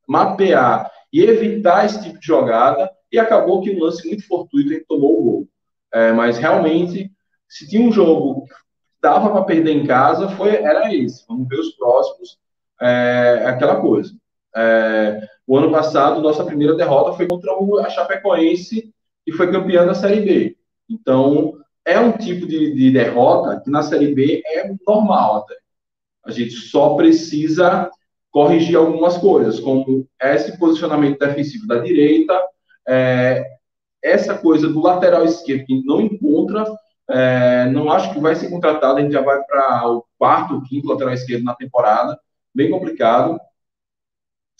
[0.07, 4.85] mapear e evitar esse tipo de jogada, e acabou que um lance muito fortuito ele
[4.87, 5.47] tomou o gol.
[5.93, 7.11] É, mas realmente,
[7.47, 8.53] se tinha um jogo que
[9.01, 11.25] dava para perder em casa, foi, era esse.
[11.27, 12.37] Vamos ver os próximos,
[12.81, 14.13] é, aquela coisa.
[14.55, 18.93] É, o ano passado, nossa primeira derrota foi contra a Chapecoense,
[19.25, 20.57] que foi campeã da Série B.
[20.89, 25.55] Então, é um tipo de, de derrota que na Série B é normal até.
[26.25, 27.89] A gente só precisa
[28.29, 32.37] corrigir algumas coisas, como esse posicionamento defensivo da direita,
[32.85, 33.41] é,
[34.03, 36.65] essa coisa do lateral esquerdo que não encontra,
[37.09, 40.89] é, não acho que vai ser contratado, a gente já vai para o quarto, quinto
[40.89, 42.19] lateral esquerdo na temporada,
[42.53, 43.39] bem complicado.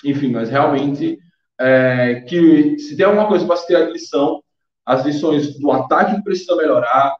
[0.05, 1.19] Enfim, mas realmente,
[1.59, 4.41] é, que se tem alguma coisa para se tirar de lição,
[4.87, 7.13] as lições do ataque que precisa melhorar,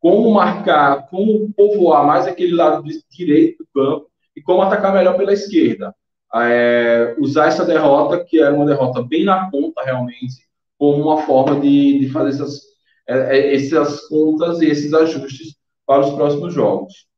[0.00, 5.34] como marcar, como povoar mais aquele lado direito do campo e como atacar melhor pela
[5.34, 5.94] esquerda.
[6.34, 11.60] É, usar essa derrota, que era uma derrota bem na conta realmente, como uma forma
[11.60, 12.62] de, de fazer essas,
[13.06, 17.09] é, é essas contas e esses ajustes para os próximos jogos.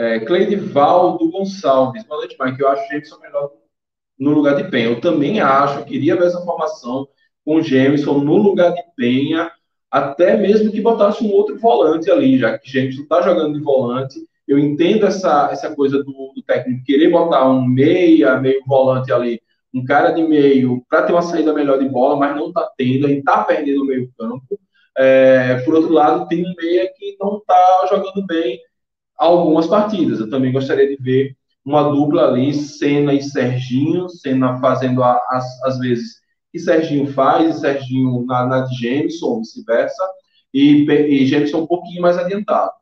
[0.00, 2.02] É, Cleidivaldo Gonçalves.
[2.04, 2.58] Boa noite, Mike.
[2.58, 3.50] Eu acho o Jameson melhor
[4.18, 4.86] no lugar de Penha.
[4.86, 7.06] Eu também acho, queria ver essa formação
[7.44, 9.52] com o Jameson no lugar de Penha,
[9.90, 14.18] até mesmo que botasse um outro volante ali, já que Jameson está jogando de volante.
[14.48, 19.38] Eu entendo essa, essa coisa do, do técnico querer botar um meia, meio volante ali,
[19.74, 23.06] um cara de meio, para ter uma saída melhor de bola, mas não está tendo,
[23.06, 24.58] gente está perdendo o meio campo.
[24.96, 28.58] É, por outro lado, tem um meia que não está jogando bem
[29.26, 30.20] algumas partidas.
[30.20, 36.20] Eu também gostaria de ver uma dupla ali, Senna e Serginho, Senna fazendo as, vezes
[36.52, 40.02] que Serginho faz, e Serginho na, na de Jameson, vice-versa,
[40.52, 42.72] e, e Jameson um pouquinho mais adiantado.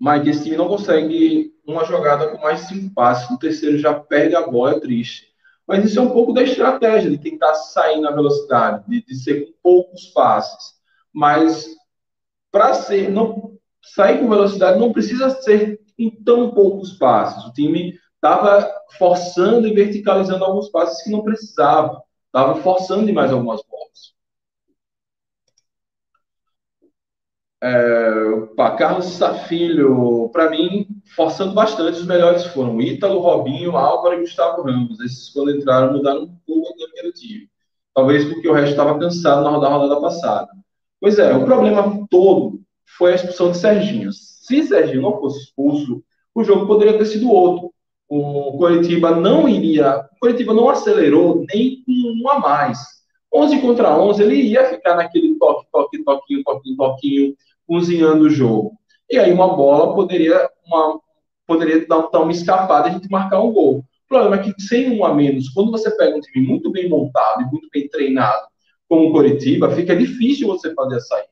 [0.00, 4.34] Mike, esse time não consegue uma jogada com mais cinco passes, no terceiro já perde
[4.34, 5.29] a bola, é triste.
[5.70, 9.46] Mas isso é um pouco da estratégia de tentar sair na velocidade, de, de ser
[9.46, 10.74] com poucos passes.
[11.14, 11.64] Mas
[12.50, 17.44] para ser, não sair com velocidade não precisa ser em tão poucos passes.
[17.44, 23.62] O time estava forçando e verticalizando alguns passes que não precisava, estava forçando demais algumas
[23.62, 24.12] bolas.
[27.62, 34.20] É, pá, Carlos Safilho, para mim, forçando bastante, os melhores foram Ítalo, Robinho, Álvaro e
[34.20, 34.98] Gustavo Ramos.
[35.00, 37.50] Esses, quando entraram, mudaram um pouco a dinâmica do time.
[37.94, 40.48] Talvez porque o resto estava cansado na rodada passada.
[41.00, 42.60] Pois é, o problema todo
[42.96, 44.10] foi a expulsão de Serginho.
[44.12, 46.02] Se Serginho não fosse expulso,
[46.34, 47.72] o jogo poderia ter sido outro.
[48.08, 52.78] O Coritiba não iria, o Coritiba não acelerou nem com um a mais.
[53.32, 58.72] 11 contra 11, ele ia ficar naquele toque, toque, toquinho, toquinho, toquinho, cozinhando o jogo.
[59.10, 61.00] E aí uma bola poderia, uma,
[61.46, 63.78] poderia dar, dar uma escapada e a gente marcar um gol.
[63.78, 66.88] O problema é que sem um a menos, quando você pega um time muito bem
[66.88, 68.48] montado e muito bem treinado,
[68.88, 71.28] como o Coritiba, fica difícil você fazer a saída.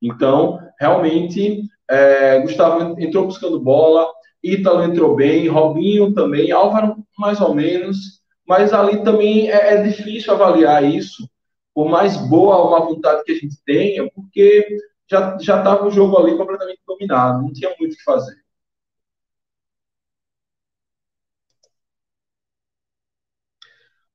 [0.00, 4.08] Então, realmente, é, Gustavo entrou buscando bola,
[4.42, 8.17] Ítalo entrou bem, Robinho também, Álvaro mais ou menos,
[8.48, 11.28] mas ali também é, é difícil avaliar isso,
[11.74, 14.66] por mais boa uma vontade que a gente tenha, porque
[15.10, 18.36] já já estava o jogo ali completamente dominado, não tinha muito o que fazer.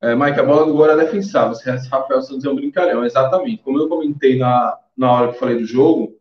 [0.02, 1.56] É, Mike, a bola do gol defensável.
[1.56, 3.64] Se Rafael Santos é um brincalhão, exatamente.
[3.64, 6.14] Como eu comentei na, na hora que falei do jogo,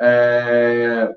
[0.00, 1.08] é,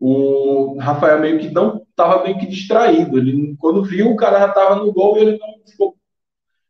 [0.00, 3.16] o Rafael meio que não estava meio que distraído.
[3.16, 5.96] Ele, quando viu, o cara já estava no gol e ele não ficou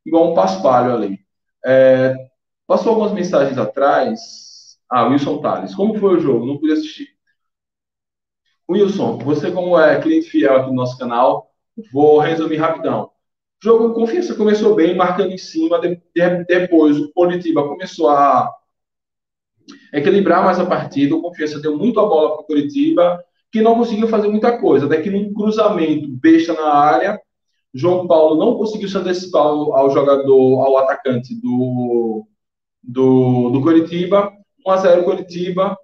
[0.06, 1.20] igual um paspalho ali.
[1.64, 2.14] É,
[2.66, 4.78] passou algumas mensagens atrás.
[4.88, 5.74] Ah, Wilson Tales.
[5.74, 6.46] Como foi o jogo?
[6.46, 7.08] Não pude assistir.
[8.70, 11.50] Wilson, você como é cliente fiel aqui do nosso canal,
[11.92, 13.10] vou resumir rapidão.
[13.62, 15.80] O jogo Confiança começou bem, marcando em cima.
[15.80, 18.50] De, de, depois o Curitiba começou a
[19.92, 21.14] equilibrar mais a partida.
[21.14, 23.24] O Confiança deu muito a bola para o Curitiba,
[23.54, 24.86] que não conseguiu fazer muita coisa.
[24.86, 27.20] Até que num cruzamento besta na área,
[27.72, 32.26] João Paulo não conseguiu se antecipar ao, jogador, ao atacante do,
[32.82, 34.32] do, do Curitiba.
[34.66, 35.78] 1x0 Curitiba.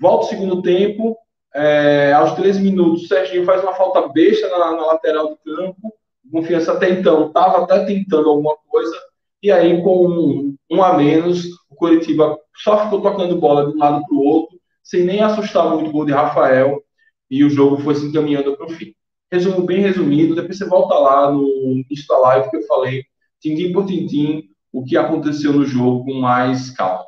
[0.00, 1.16] Volta o segundo tempo.
[1.54, 5.94] É, aos 13 minutos, Serginho faz uma falta besta na, na lateral do campo.
[6.32, 8.96] Confiança até então estava até tentando alguma coisa.
[9.40, 13.78] E aí, com um, um a menos, o Curitiba só ficou tocando bola de um
[13.78, 16.82] lado para o outro, sem nem assustar muito o gol de Rafael,
[17.32, 18.94] e o jogo foi se encaminhando para o fim.
[19.32, 23.04] Resumo bem resumido, depois você volta lá no da live que eu falei,
[23.40, 27.06] tintim por tintim, o que aconteceu no jogo com mais calma.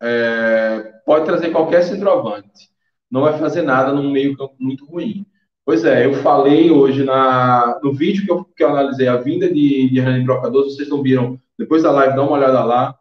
[0.00, 2.70] É, pode trazer qualquer centroavante.
[3.10, 5.26] Não vai fazer nada num meio campo muito ruim.
[5.64, 9.52] Pois é, eu falei hoje na, no vídeo que eu, que eu analisei a vinda
[9.52, 12.94] de, de Hernani Brocador, vocês não viram, depois da live, dá uma olhada lá.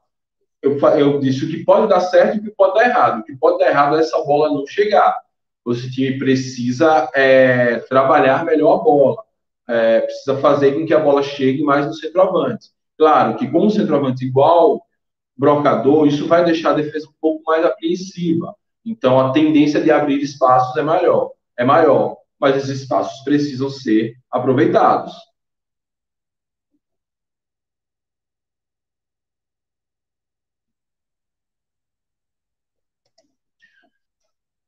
[0.61, 3.19] Eu, eu disse o que pode dar certo e o que pode dar errado.
[3.19, 5.15] O que pode dar errado é essa bola não chegar.
[5.63, 9.23] O time precisa é, trabalhar melhor a bola.
[9.67, 12.69] É, precisa fazer com que a bola chegue mais no centroavante.
[12.97, 14.81] Claro que com um centroavante igual
[15.37, 18.55] brocador, isso vai deixar a defesa um pouco mais apreensiva.
[18.85, 24.15] Então a tendência de abrir espaços é maior, é maior mas esses espaços precisam ser
[24.31, 25.13] aproveitados.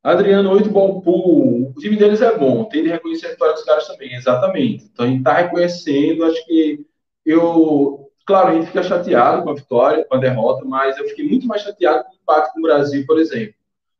[0.07, 1.69] Adriano, oito bom pool.
[1.69, 4.85] O time deles é bom, tem de reconhecer a vitória dos caras também, exatamente.
[4.85, 6.85] Então a gente está reconhecendo, acho que
[7.25, 8.09] eu.
[8.25, 11.45] Claro, a gente fica chateado com a vitória, com a derrota, mas eu fiquei muito
[11.45, 13.53] mais chateado com o empate com o Brasil, por exemplo.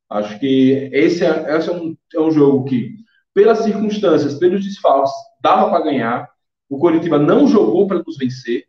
[0.10, 2.96] Acho que esse é, esse é, um, é um jogo que
[3.34, 6.30] pelas circunstâncias, pelos desfalques, dava para ganhar.
[6.70, 8.64] O Coritiba não jogou para nos vencer.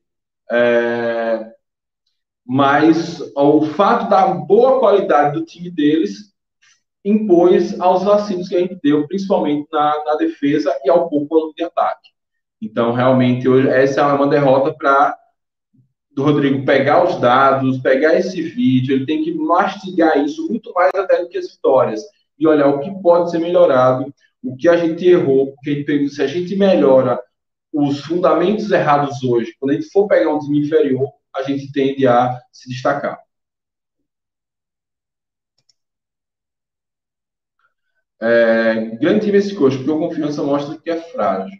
[0.50, 1.52] É...
[2.44, 6.27] Mas o fato da boa qualidade do time deles
[7.08, 11.64] impôs aos vacilos que a gente deu, principalmente na, na defesa e ao pouco de
[11.64, 12.08] ataque.
[12.60, 15.16] Então, realmente, hoje, essa é uma derrota para
[16.10, 20.92] do Rodrigo pegar os dados, pegar esse vídeo, ele tem que mastigar isso muito mais
[20.92, 22.02] até do que as vitórias
[22.36, 26.26] e olhar o que pode ser melhorado o que a gente errou, porque se a
[26.26, 27.20] gente melhora
[27.72, 32.06] os fundamentos errados hoje, quando a gente for pegar um time inferior, a gente tende
[32.06, 33.18] a se destacar.
[38.20, 41.56] É, grande time esse coach, porque a confiança mostra que é frágil.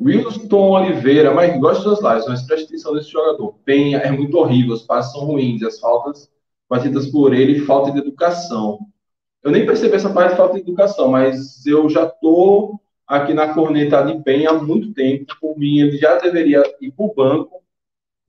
[0.00, 3.54] Wilson Oliveira, mas gosto das lives, mas preste atenção nesse jogador.
[3.64, 6.30] Penha é muito horrível, os passos são ruins, as faltas
[6.68, 8.78] batidas por ele, falta de educação.
[9.42, 13.54] Eu nem percebi essa parte de falta de educação, mas eu já tô aqui na
[13.54, 15.26] corneta de Penha há muito tempo.
[15.40, 17.62] Por mim, ele já deveria ir para o banco.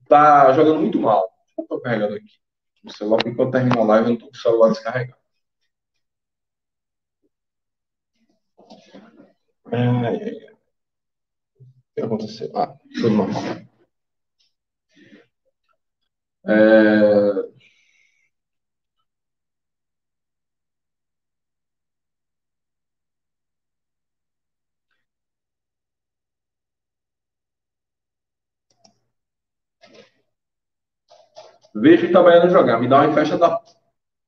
[0.08, 1.33] Tá jogando muito mal.
[1.58, 2.38] Eu carregando aqui.
[2.84, 5.18] O celular, eu termino a live, eu não tô com o celular descarregado.
[9.72, 10.54] Ai, ai, ai
[11.94, 12.50] que aconteceu?
[12.56, 13.42] Ah, tudo normal.
[16.46, 17.53] É...
[31.74, 33.60] Vejo o Itabaiana jogar, me dá uma festa da.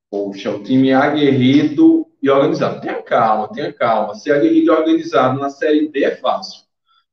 [0.09, 2.81] Poxa, o time aguerrido e organizado.
[2.81, 4.15] Tenha calma, tenha calma.
[4.15, 6.61] Ser aguerrido e organizado na Série B é fácil.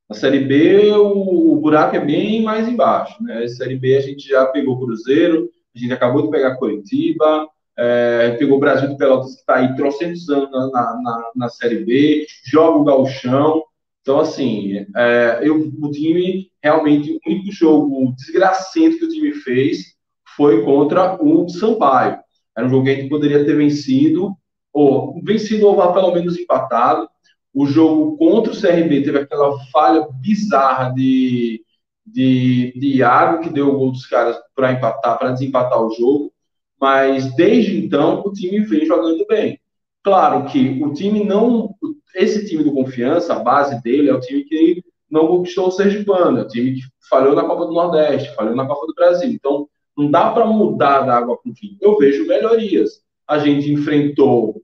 [0.09, 3.23] Na Série B, o, o, buraco é bem mais embaixo.
[3.23, 3.47] Né?
[3.49, 8.57] Série B, a gente já pegou Cruzeiro, a gente acabou de pegar Curitiba, é, pegou
[8.59, 12.79] o Brasil de Pelotas, que está aí trocentos anos na, na, na, Série B, joga
[12.79, 13.65] o Galchão.
[14.03, 19.94] Então, assim, é, eu, o time, realmente, o único jogo desgracento que o time fez
[20.37, 22.19] foi contra o Sampaio.
[22.57, 24.37] Era um jogo que a gente poderia ter vencido,
[24.73, 27.09] ou vencido ou pelo menos empatado,
[27.55, 31.65] o jogo contra o CRB teve aquela falha bizarra de,
[32.05, 36.33] de, de Iago, que deu o gol dos caras para empatar, para desempatar o jogo.
[36.81, 39.61] Mas desde então o time vem jogando bem.
[40.03, 41.75] Claro que o time não.
[42.15, 46.39] Esse time do Confiança, a base dele é o time que não conquistou o Sergipano,
[46.39, 49.31] é o time que falhou na Copa do Nordeste, falhou na Copa do Brasil.
[49.31, 51.77] Então, não dá para mudar da água para o vinho.
[51.81, 53.03] Eu vejo melhorias.
[53.27, 54.63] A gente enfrentou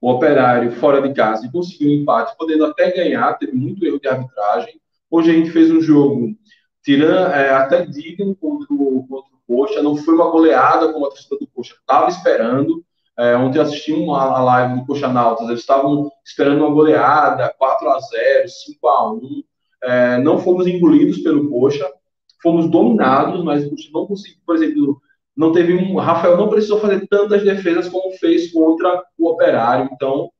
[0.00, 3.98] o Operário fora de casa e conseguiu um empate, podendo até ganhar, teve muito erro
[3.98, 4.78] de arbitragem.
[5.10, 6.36] Hoje a gente fez um jogo
[6.82, 11.08] tirando, é, até digno contra o, contra o Coxa, não foi uma goleada como a
[11.08, 12.84] torcida do Coxa estava esperando.
[13.18, 17.54] É, ontem eu assisti uma a live do Coxa Nautas, eles estavam esperando uma goleada,
[17.56, 19.44] 4 a 0 5 a 1
[19.84, 21.90] é, Não fomos engolidos pelo Coxa,
[22.44, 25.00] fomos dominados, mas não conseguiu, por exemplo,
[25.34, 25.96] não teve um.
[25.96, 29.88] Rafael não precisou fazer tantas defesas como fez contra o Operário.
[29.92, 30.30] Então,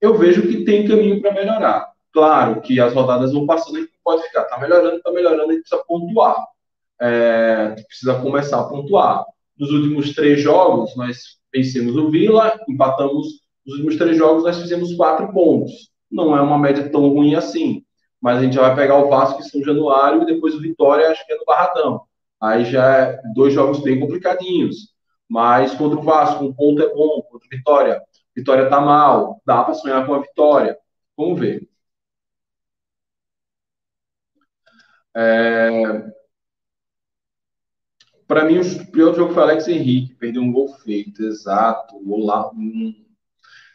[0.00, 1.92] eu vejo que tem caminho para melhorar.
[2.12, 5.52] Claro que as rodadas vão passando, a gente pode ficar, tá melhorando, tá melhorando, a
[5.52, 6.36] gente precisa pontuar.
[7.00, 9.24] É, precisa começar a pontuar.
[9.58, 13.42] Nos últimos três jogos, nós vencemos o Vila, empatamos.
[13.64, 15.90] Nos últimos três jogos, nós fizemos quatro pontos.
[16.10, 17.84] Não é uma média tão ruim assim.
[18.22, 21.10] Mas a gente já vai pegar o Vasco em São Januário e depois o Vitória,
[21.10, 22.06] acho que é no Barradão
[22.42, 24.92] aí já é dois jogos bem complicadinhos.
[25.28, 28.02] Mas contra o Vasco, um ponto é bom, contra o Vitória.
[28.34, 30.76] Vitória tá mal, dá para sonhar com a vitória.
[31.16, 31.68] Vamos ver.
[35.14, 36.12] É...
[38.26, 42.94] Para mim, o pior jogo foi Alex Henrique, perdeu um gol feito, exato, lá, hum,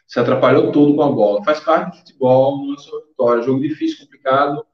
[0.08, 1.44] se atrapalhou todo com a bola.
[1.44, 3.44] Faz parte do futebol, não é só vitória.
[3.44, 4.66] Jogo difícil, complicado,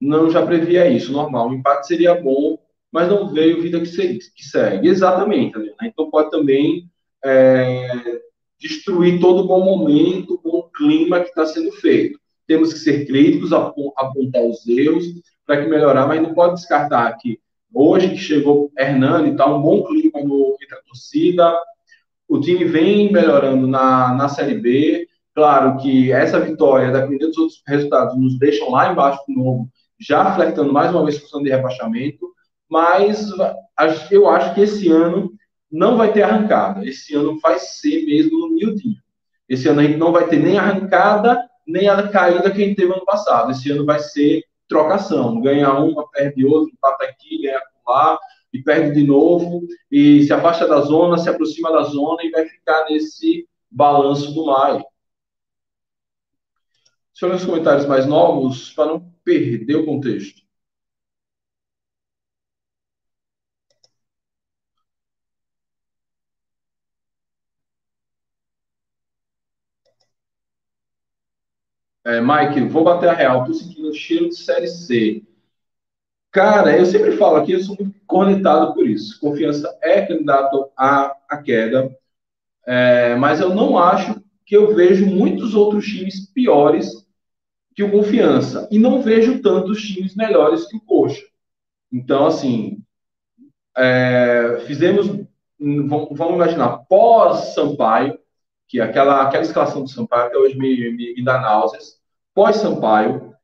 [0.00, 1.48] não já previa isso, normal.
[1.48, 2.56] Um empate seria bom,
[2.90, 4.20] mas não veio vida que segue.
[4.34, 4.88] Que segue.
[4.88, 5.58] Exatamente.
[5.58, 5.74] Né?
[5.82, 6.88] Então pode também
[7.24, 8.20] é,
[8.58, 12.18] destruir todo o bom momento, o bom clima que está sendo feito.
[12.46, 15.04] Temos que ser críticos, apontar os erros
[15.44, 17.40] para que melhorar, mas não pode descartar que
[17.72, 21.56] hoje que chegou Hernani, está um bom clima no, entre a torcida,
[22.30, 25.06] o time vem melhorando na, na Série B.
[25.34, 30.34] Claro que essa vitória, dependendo dos outros resultados, nos deixam lá embaixo do novo, já
[30.34, 32.30] flertando mais uma vez com o de rebaixamento
[32.70, 33.28] mas
[34.12, 35.32] eu acho que esse ano
[35.70, 36.86] não vai ter arrancada.
[36.86, 39.02] Esse ano vai ser mesmo no miudinho.
[39.48, 42.76] Esse ano a gente não vai ter nem arrancada, nem a caída que a gente
[42.76, 43.50] teve ano passado.
[43.50, 45.40] Esse ano vai ser trocação.
[45.40, 48.16] Ganha uma, perde outra, empata aqui, ganha lá,
[48.52, 52.46] e perde de novo, e se afasta da zona, se aproxima da zona e vai
[52.46, 54.84] ficar nesse balanço do maio.
[57.12, 60.42] Deixa eu ler os comentários mais novos para não perder o contexto.
[72.04, 75.22] É, Mike, vou bater a real, tô sentindo cheiro de série C.
[76.32, 79.18] Cara, eu sempre falo aqui, eu sou muito conectado por isso.
[79.20, 81.90] Confiança é candidato à, à queda,
[82.66, 86.88] é, mas eu não acho que eu vejo muitos outros times piores
[87.74, 88.68] que o Confiança.
[88.70, 91.24] E não vejo tantos times melhores que o Coxa.
[91.92, 92.80] Então, assim,
[93.76, 95.08] é, fizemos,
[95.58, 98.18] vamos, imaginar, pós-Sampaio,
[98.68, 101.98] que aquela, aquela escalação do Sampaio até hoje me, me, me dá náuseas,
[102.32, 103.34] pós-Sampaio,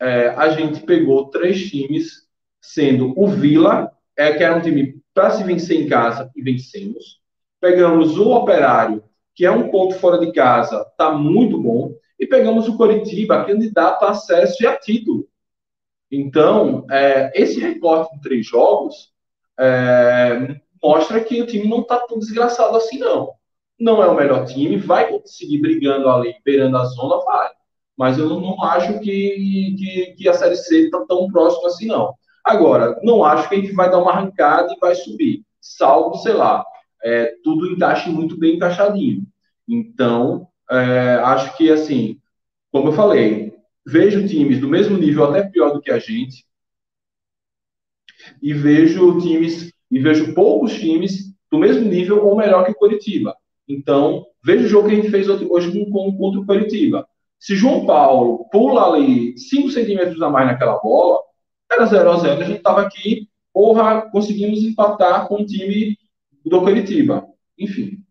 [0.00, 2.26] é, a gente pegou três times,
[2.60, 7.20] sendo o Vila, é, que era um time para se vencer em casa, e vencemos.
[7.60, 9.02] Pegamos o Operário,
[9.34, 11.94] que é um ponto fora de casa, está muito bom.
[12.18, 15.28] E pegamos o Coritiba, candidato a acesso e a título.
[16.10, 19.12] Então, é, esse recorte de três jogos
[19.58, 23.32] é, mostra que o time não está tão desgraçado assim, não.
[23.78, 27.50] Não é o melhor time, vai conseguir brigando ali, beirando a zona, vai.
[27.96, 32.14] Mas eu não, acho que, que, que, a Série C está tão próxima assim, não.
[32.44, 35.42] Agora, não acho que a gente vai dar uma arrancada e vai subir.
[35.60, 36.64] Salvo, sei lá,
[37.02, 39.22] é, tudo encaixe muito bem encaixadinho.
[39.66, 42.20] Então, é, acho que, assim,
[42.70, 46.44] como eu falei, vejo times do mesmo nível, até pior do que a gente,
[48.42, 53.34] e vejo times, e vejo poucos times do mesmo nível ou melhor que o Curitiba.
[53.68, 57.06] Então, veja o jogo que a gente fez hoje contra o Curitiba.
[57.38, 61.20] Se João Paulo pula ali 5 centímetros a mais naquela bola,
[61.70, 65.98] era 0 a 0 a gente estava aqui, porra, conseguimos empatar com o time
[66.44, 67.26] do Curitiba.
[67.58, 68.02] Enfim.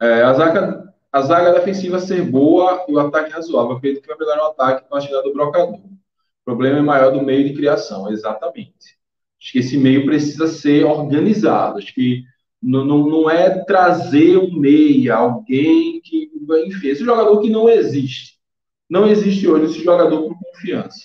[0.00, 3.72] É, a, zaga, a zaga defensiva ser boa e o ataque razoável.
[3.72, 5.74] Eu acredito que vai melhorar o ataque com a chegada do brocador.
[5.76, 8.96] O problema é maior do meio de criação, exatamente.
[9.40, 11.78] Acho que esse meio precisa ser organizado.
[11.78, 12.24] Acho que
[12.62, 16.30] não, não, não é trazer um meia, alguém que.
[16.66, 18.36] Enfim, esse jogador que não existe.
[18.88, 21.00] Não existe hoje esse jogador com confiança.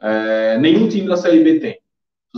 [0.00, 1.72] É, nenhum time da Série B tem.
[1.72, 1.80] Se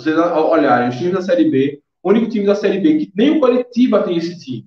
[0.04, 3.36] vocês olharem os times da Série B, o único time da Série B que nem
[3.36, 4.66] o Coletiba tem esse time.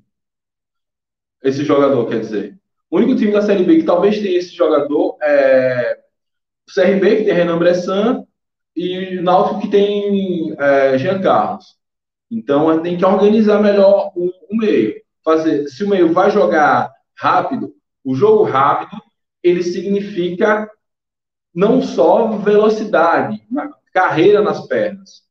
[1.41, 2.57] Esse jogador, quer dizer.
[2.89, 5.99] O único time da Série B que talvez tenha esse jogador é
[6.67, 8.25] o CRB, que tem Renan Bressan,
[8.75, 11.75] e o Náutico, que tem é, Jean Carlos.
[12.33, 14.99] Então, tem que organizar melhor o, o meio.
[15.23, 18.99] Fazer, se o meio vai jogar rápido, o jogo rápido,
[19.43, 20.67] ele significa
[21.53, 23.39] não só velocidade,
[23.93, 25.21] carreira nas pernas.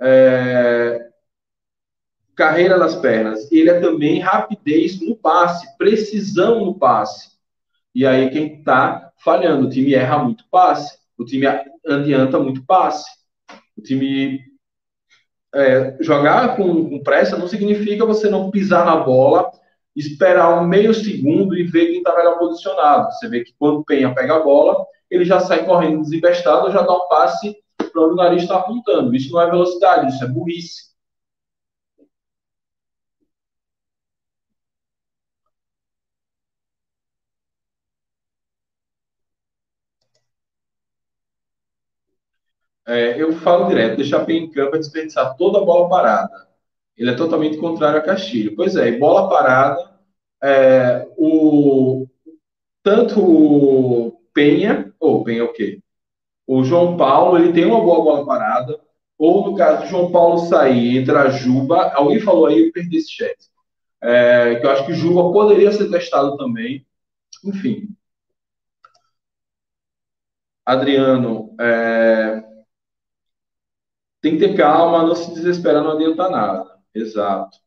[0.00, 1.10] É,
[2.36, 3.50] carreira nas pernas.
[3.50, 7.32] Ele é também rapidez no passe, precisão no passe.
[7.92, 11.44] E aí quem está falhando, o time erra muito passe, o time
[11.84, 13.23] adianta muito passe.
[13.76, 14.40] O time
[15.54, 19.50] é, jogar com, com pressa não significa você não pisar na bola,
[19.94, 23.12] esperar um meio segundo e ver quem está melhor posicionado.
[23.12, 26.82] Você vê que quando o Penha pega a bola, ele já sai correndo desinvestado, já
[26.82, 29.14] dá um passe para onde o nariz está apontando.
[29.14, 30.93] Isso não é velocidade, isso é burrice.
[42.86, 46.48] É, eu falo direto, deixar bem em campo é desperdiçar toda a bola parada.
[46.96, 48.54] Ele é totalmente contrário a Castilho.
[48.54, 49.98] Pois é, bola parada,
[50.42, 52.06] é, o,
[52.82, 55.80] tanto o Penha, ou Penha é o quê?
[56.46, 58.80] O João Paulo, ele tem uma boa bola parada,
[59.18, 62.98] ou no caso, o João Paulo sair, entra a Juba, alguém falou aí, eu perdi
[62.98, 63.36] esse chat,
[64.02, 66.86] é, que eu acho que Juba poderia ser testado também,
[67.44, 67.88] enfim.
[70.66, 72.42] Adriano, é,
[74.24, 76.78] tem que ter calma, não se desesperar, não adianta nada.
[76.94, 77.58] Exato.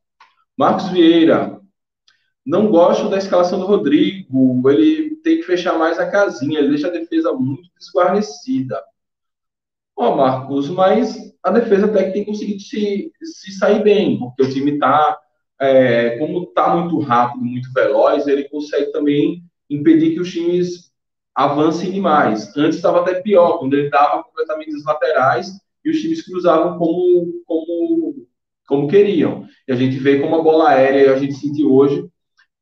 [0.58, 1.62] Marcos Vieira,
[2.43, 4.68] não gosto da escalação do Rodrigo.
[4.68, 8.82] Ele tem que fechar mais a casinha, ele deixa a defesa muito desguarnecida.
[9.95, 14.49] Ó, Marcos, mas a defesa até que tem conseguido se, se sair bem, porque o
[14.49, 15.16] time está,
[15.62, 20.91] é, como está muito rápido, muito veloz, ele consegue também impedir que os times
[21.36, 22.58] avancem demais.
[22.58, 27.41] Antes estava até pior, quando ele dava completamente os laterais e os times cruzavam como,
[27.45, 28.27] como,
[28.67, 29.47] como queriam.
[29.65, 32.05] E a gente vê como a bola aérea, a gente sentiu hoje,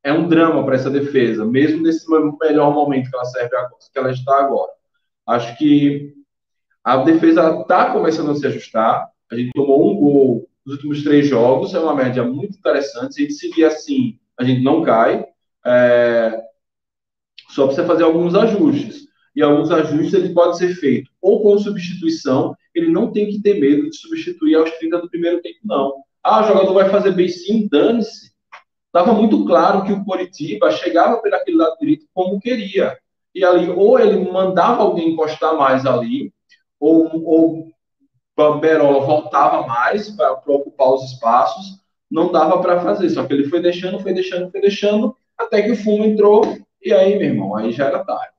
[0.03, 2.05] é um drama para essa defesa, mesmo nesse
[2.39, 4.71] melhor momento que ela serve agora, que ela está agora.
[5.26, 6.13] Acho que
[6.84, 9.09] a defesa está começando a se ajustar.
[9.32, 13.15] A gente tomou um gol nos últimos três jogos, é uma média muito interessante.
[13.15, 15.26] Se a gente seguir assim, a gente não cai.
[15.65, 16.39] É...
[17.49, 19.07] Só precisa fazer alguns ajustes.
[19.36, 23.59] E alguns ajustes ele pode ser feito ou com substituição ele não tem que ter
[23.59, 25.93] medo de substituir aos 30 do primeiro tempo, não.
[26.21, 28.32] Ah, o jogador vai fazer bem sim, dane-se.
[28.88, 32.97] Estava muito claro que o Coritiba chegava pelo aquele lado direito como queria.
[33.34, 36.34] E ali, ou ele mandava alguém encostar mais ali,
[36.80, 37.69] ou,
[38.38, 43.09] o Berola voltava mais para ocupar os espaços, não dava para fazer.
[43.09, 46.93] Só que ele foi deixando, foi deixando, foi deixando, até que o fumo entrou, e
[46.93, 48.34] aí, meu irmão, aí já era tarde.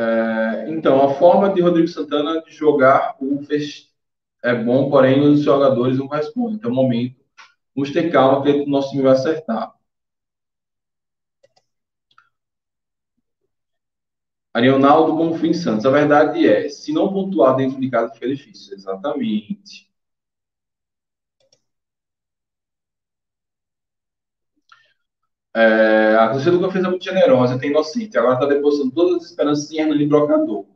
[0.00, 3.88] É, É, então, a forma de Rodrigo Santana de jogar o fest...
[4.42, 6.56] é bom, porém os jogadores não respondem.
[6.56, 7.16] Então, momento,
[7.74, 9.74] vamos ter calma que o nosso time vai acertar.
[14.54, 15.84] Arionaldo Bonfim Santos.
[15.84, 18.74] A verdade é, se não pontuar dentro de casa, fica difícil.
[18.76, 19.89] Exatamente.
[25.54, 28.16] É, a torcida do Confins é muito generosa, tem inocente.
[28.16, 30.66] Agora está depositando todas as esperanças em Hernani Brocador.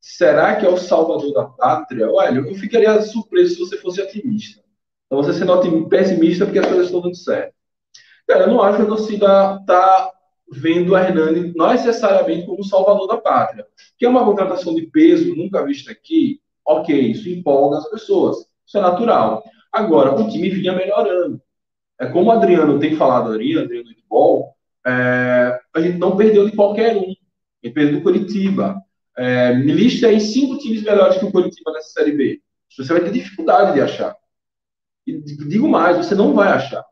[0.00, 2.10] Será que é o salvador da pátria?
[2.10, 4.62] Olha, eu ficaria surpreso se você fosse otimista.
[5.06, 7.54] Então você sendo pessimista porque as coisas estão dando certo.
[8.26, 10.12] Cara, eu não acho que a torcida está
[10.50, 13.66] vendo a Hernani não necessariamente como salvador da pátria.
[13.96, 18.38] Que é uma contratação de peso, nunca vista aqui, ok, isso empolga as pessoas.
[18.66, 19.44] Isso é natural.
[19.72, 21.40] Agora, o time vinha melhorando.
[22.04, 24.54] É como o Adriano tem falado ali, Adriano do futebol,
[24.86, 27.00] é, a gente não perdeu de qualquer um.
[27.00, 28.78] A gente perdeu do Curitiba.
[29.16, 32.40] É, me lista aí cinco times melhores que o Curitiba nessa Série B.
[32.76, 34.14] Você vai ter dificuldade de achar.
[35.06, 36.84] E digo mais, você não vai achar.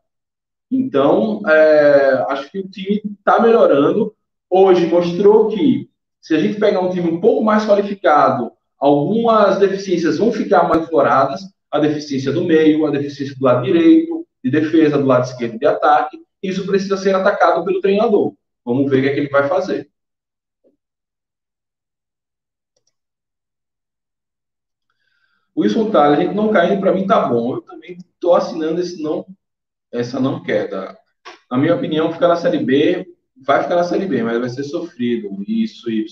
[0.71, 4.15] Então, é, acho que o time está melhorando.
[4.49, 5.89] Hoje mostrou que,
[6.19, 10.83] se a gente pegar um time um pouco mais qualificado, algumas deficiências vão ficar mais
[10.83, 11.41] exploradas.
[11.69, 15.65] A deficiência do meio, a deficiência do lado direito, de defesa, do lado esquerdo de
[15.65, 16.21] ataque.
[16.41, 18.35] Isso precisa ser atacado pelo treinador.
[18.65, 19.89] Vamos ver o que, é que ele vai fazer.
[25.55, 27.55] Wilson Thaler, a gente não caindo, para mim tá bom.
[27.55, 29.25] Eu também estou assinando esse não,
[29.91, 30.97] essa não queda.
[31.49, 33.05] Na minha opinião, ficar na Série B,
[33.45, 35.29] vai ficar na Série B, mas vai ser sofrido.
[35.47, 36.05] Isso, Y.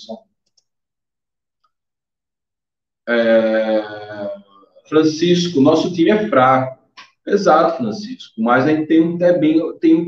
[3.07, 3.81] É...
[4.87, 6.80] Francisco, nosso time é fraco.
[7.31, 8.41] Exato, Francisco.
[8.41, 9.33] Mas a gente tem um, é
[9.79, 10.05] tem, um,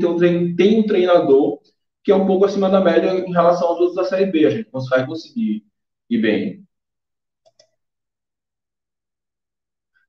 [0.56, 1.60] tem um treinador
[2.02, 4.46] que é um pouco acima da média em relação aos outros da Série B.
[4.46, 5.64] A gente vai conseguir
[6.10, 6.64] ir bem.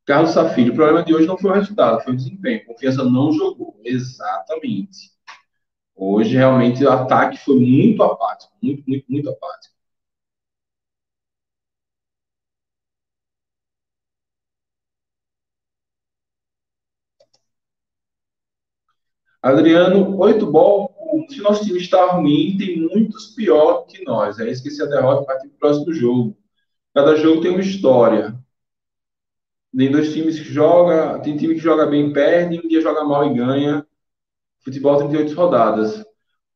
[0.05, 2.65] Carlos Safilho, o problema de hoje não foi o resultado, foi o desempenho.
[2.65, 3.79] Confiança não jogou.
[3.83, 5.11] Exatamente.
[5.95, 8.53] Hoje, realmente, o ataque foi muito apático.
[8.63, 9.74] Muito, muito, muito apático.
[19.45, 20.91] Adriano, oito bol.
[21.29, 24.39] Se nosso time está ruim, tem muitos pior que nós.
[24.39, 26.37] É esquecer a derrota e partir para o próximo jogo.
[26.95, 28.35] Cada jogo tem uma história.
[29.77, 33.03] Tem dois times que jogam, tem time que joga bem e perde, um dia joga
[33.03, 33.85] mal e ganha.
[34.61, 36.03] Futebol tem 38 rodadas.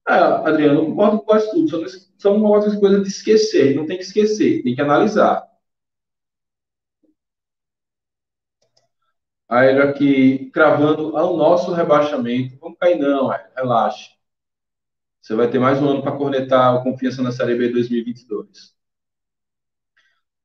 [0.08, 1.70] É, Adriano, concordo com quase tudo.
[1.70, 1.86] São,
[2.18, 3.76] são outras coisas de esquecer.
[3.76, 5.44] Não tem que esquecer, tem que analisar.
[9.52, 12.58] Ele aqui cravando ao nosso rebaixamento.
[12.60, 14.12] Vamos cair não, é, relaxe.
[15.22, 18.76] Você vai ter mais um ano para cornetar a confiança na Série B 2022.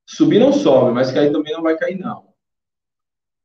[0.07, 2.35] Subir não sobe, mas cair também não vai cair não.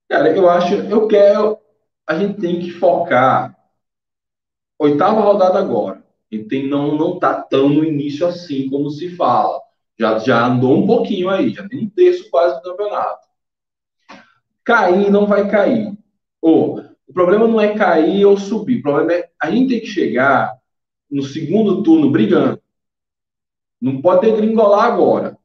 [0.09, 1.59] Cara, eu acho, eu quero,
[2.07, 3.55] a gente tem que focar
[4.79, 6.03] oitava rodada agora.
[6.31, 9.59] E tem não não tá tão no início assim como se fala.
[9.99, 13.28] Já já andou um pouquinho aí, já tem um terço quase do campeonato.
[14.69, 15.97] Cair não vai cair.
[16.39, 18.77] Ou, o problema não é cair ou subir.
[18.77, 20.55] O problema é a gente tem que chegar
[21.09, 22.61] no segundo turno brigando.
[23.81, 25.35] Não pode ter gringolar agora.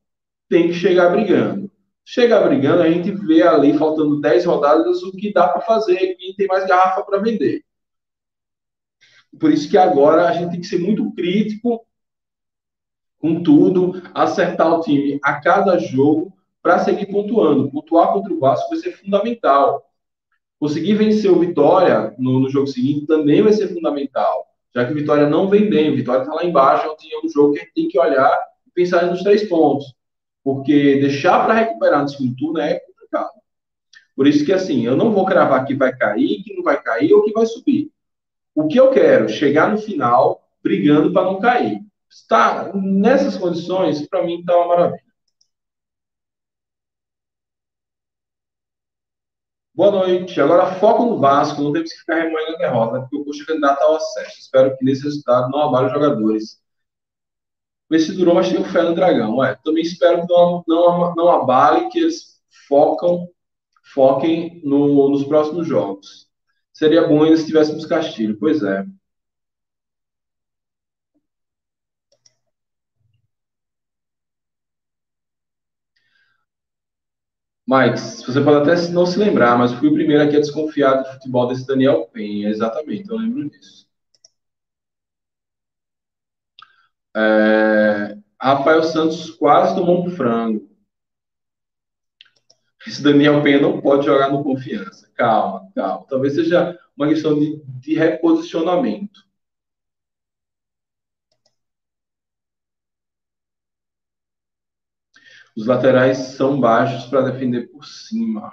[0.47, 1.71] Tem que chegar brigando.
[2.05, 6.35] Chegar brigando, a gente vê ali, faltando 10 rodadas, o que dá para fazer, quem
[6.35, 7.65] tem mais garrafa para vender.
[9.41, 11.87] Por isso que agora a gente tem que ser muito crítico
[13.17, 16.31] com tudo, acertar o time a cada jogo
[16.65, 17.71] para seguir pontuando.
[17.71, 19.85] Pontuar contra o Vasco vai ser fundamental.
[20.59, 24.95] Conseguir vencer o Vitória no, no jogo seguinte também vai ser fundamental, já que o
[24.95, 25.93] Vitória não vem bem.
[25.93, 28.35] O Vitória está lá embaixo, é um jogo que a gente tem que olhar
[28.67, 29.95] e pensar nos três pontos.
[30.43, 33.33] Porque deixar para recuperar no segundo turno é complicado.
[34.17, 37.13] Por isso que, assim, eu não vou cravar que vai cair, que não vai cair
[37.13, 37.91] ou que vai subir.
[38.55, 39.29] O que eu quero?
[39.29, 41.81] Chegar no final brigando para não cair.
[42.09, 45.04] Está nessas condições, para mim, está uma maravilha.
[49.75, 50.41] Boa noite.
[50.41, 51.61] Agora foco no Vasco.
[51.61, 54.39] Não temos que ficar remoendo a derrota, porque o Coxa é candidato ao acesso.
[54.39, 56.63] Espero que nesse resultado não abale os jogadores.
[57.91, 59.39] Vê se durou, mas tenho fé no Dragão.
[59.39, 63.29] Ué, também espero que não, não, não abale, que eles focam,
[63.93, 66.29] foquem no, nos próximos jogos.
[66.73, 68.39] Seria bom ainda se tivéssemos Castilho.
[68.39, 68.87] Pois é.
[77.75, 81.09] Mike, você pode até não se lembrar, mas fui o primeiro aqui a desconfiar do
[81.13, 82.49] futebol desse Daniel Penha.
[82.49, 83.87] Exatamente, eu lembro disso.
[87.17, 88.17] É...
[88.41, 90.69] Rafael Santos quase tomou um frango.
[92.87, 95.11] Esse Daniel Penha não pode jogar no confiança.
[95.15, 96.07] Calma, calma.
[96.07, 99.24] Talvez seja uma questão de, de reposicionamento.
[105.57, 108.53] Os laterais são baixos para defender por cima.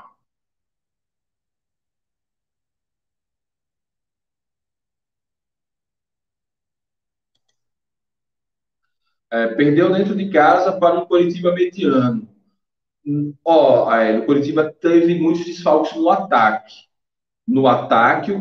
[9.32, 12.28] É, perdeu dentro de casa para um Coritiba mediano.
[13.44, 16.90] Ó, oh, o Coritiba teve muitos desfalques no ataque.
[17.48, 18.32] No ataque,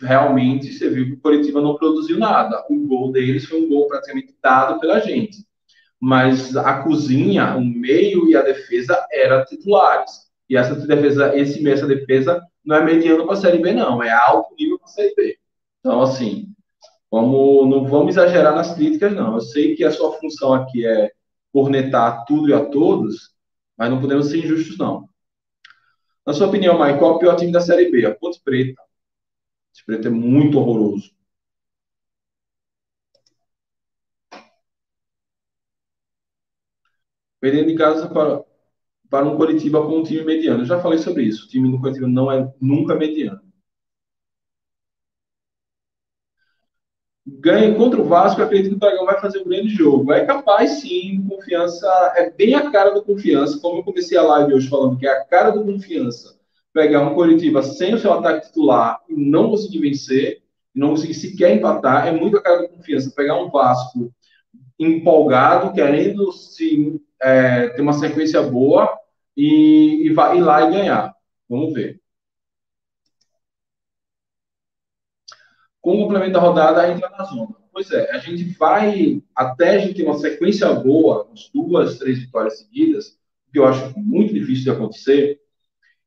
[0.00, 2.64] realmente você viu que o Coritiba não produziu nada.
[2.68, 5.49] O gol deles foi um gol praticamente dado pela gente
[6.00, 10.30] mas a cozinha, o meio e a defesa eram titulares.
[10.48, 14.02] E essa defesa, esse meio, essa defesa não é mediano para a Série B, não,
[14.02, 15.38] é alto nível para a Série B.
[15.80, 16.48] Então, assim,
[17.10, 19.34] vamos, não vamos exagerar nas críticas, não.
[19.34, 21.10] Eu sei que a sua função aqui é
[21.52, 23.34] cornetar tudo e a todos,
[23.76, 25.08] mas não podemos ser injustos, não.
[26.26, 28.06] Na sua opinião, Mike, qual é o pior time da Série B?
[28.06, 28.80] A Ponte Preta.
[28.80, 31.10] Ponte Preta é muito horroroso.
[37.40, 38.44] Perdendo em casa para,
[39.08, 40.62] para um Coritiba com um time mediano.
[40.62, 41.46] Eu já falei sobre isso.
[41.46, 43.40] O time do Coritiba não é nunca mediano.
[47.26, 50.12] Ganha contra o Vasco, acredito que o Dragão vai fazer um grande jogo.
[50.12, 51.86] É capaz, sim, confiança.
[52.16, 53.58] É bem a cara do confiança.
[53.60, 56.40] Como eu comecei a live hoje falando que é a cara do confiança
[56.72, 60.42] pegar um Coritiba sem o seu ataque titular e não conseguir vencer,
[60.74, 63.12] não conseguir sequer empatar, é muito a cara do confiança.
[63.14, 64.12] Pegar um Vasco
[64.78, 68.98] empolgado, querendo se é, ter uma sequência boa
[69.36, 71.14] e, e vai ir lá e ganhar.
[71.48, 72.00] Vamos ver.
[75.80, 77.56] Com o complemento da rodada, entra na zona.
[77.72, 82.18] Pois é, a gente vai, até a gente ter uma sequência boa, umas duas, três
[82.18, 83.18] vitórias seguidas,
[83.52, 85.40] que eu acho muito difícil de acontecer,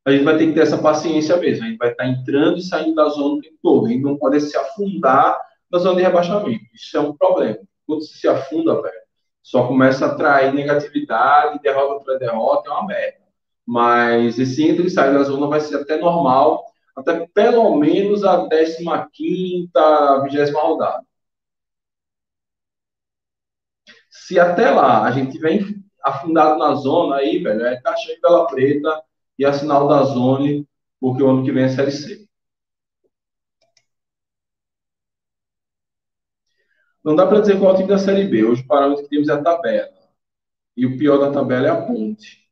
[0.05, 1.64] a gente vai ter que ter essa paciência mesmo.
[1.64, 3.86] A gente vai estar entrando e saindo da zona o tempo todo.
[3.86, 5.39] A gente não pode se afundar
[5.72, 6.66] na zona de rebaixamento.
[6.74, 7.59] Isso é um problema.
[7.88, 9.02] Quando você se afunda, velho,
[9.43, 13.19] só começa a atrair negatividade, derrota para derrota, é uma merda.
[13.65, 16.65] Mas esse entra e sai da zona vai ser até normal,
[16.95, 21.03] até pelo menos a 15 20 rodada.
[24.09, 29.03] Se até lá a gente vem afundado na zona aí, velho, é caixa pela preta
[29.37, 30.63] e a sinal da zona,
[30.99, 32.27] porque o ano que vem é Série C.
[37.03, 38.45] Não dá para dizer qual é o time da Série B.
[38.45, 39.91] Hoje o parâmetro que temos é a tabela.
[40.77, 42.43] E o pior da tabela é a ponte.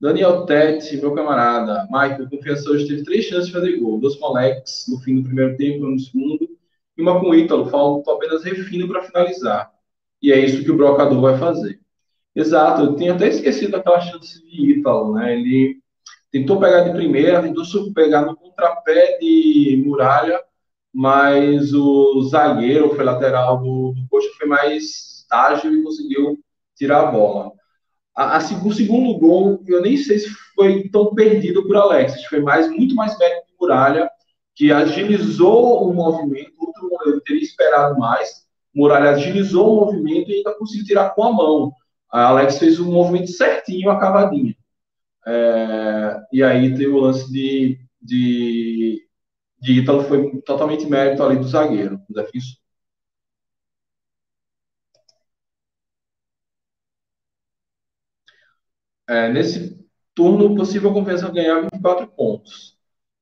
[0.00, 1.86] Daniel Tete, meu camarada.
[1.90, 4.00] Michael, confiança hoje teve três chances de fazer gol.
[4.00, 6.48] Dois moleques no fim do primeiro tempo, no segundo.
[6.96, 7.68] E uma com o Ítalo.
[7.70, 9.70] Falta apenas refino para finalizar.
[10.20, 11.80] E é isso que o brocador vai fazer.
[12.34, 15.34] Exato, eu tinha até esquecido aquela chance de Ítalo, né?
[15.34, 15.80] Ele
[16.30, 20.40] tentou pegar de primeira, tentou pegar no contrapé de muralha
[20.92, 26.38] mas o zagueiro, foi lateral do, do Coxa, foi mais ágil e conseguiu
[26.76, 27.52] tirar a bola.
[28.16, 32.40] A, a, o segundo gol, eu nem sei se foi tão perdido por Alex, foi
[32.40, 34.10] mais, muito mais mérito de Muralha,
[34.54, 40.54] que agilizou o movimento, outro eu teria esperado mais, Muralha agilizou o movimento e ainda
[40.54, 41.72] conseguiu tirar com a mão.
[42.10, 44.54] A Alex fez um movimento certinho, acabadinho.
[45.26, 49.02] É, e aí teve o lance de, de
[49.60, 52.58] de Ítalo foi totalmente mérito ali do zagueiro, do defensor.
[59.08, 59.78] É, nesse
[60.14, 62.76] turno, possível confiança ganhar 24 pontos.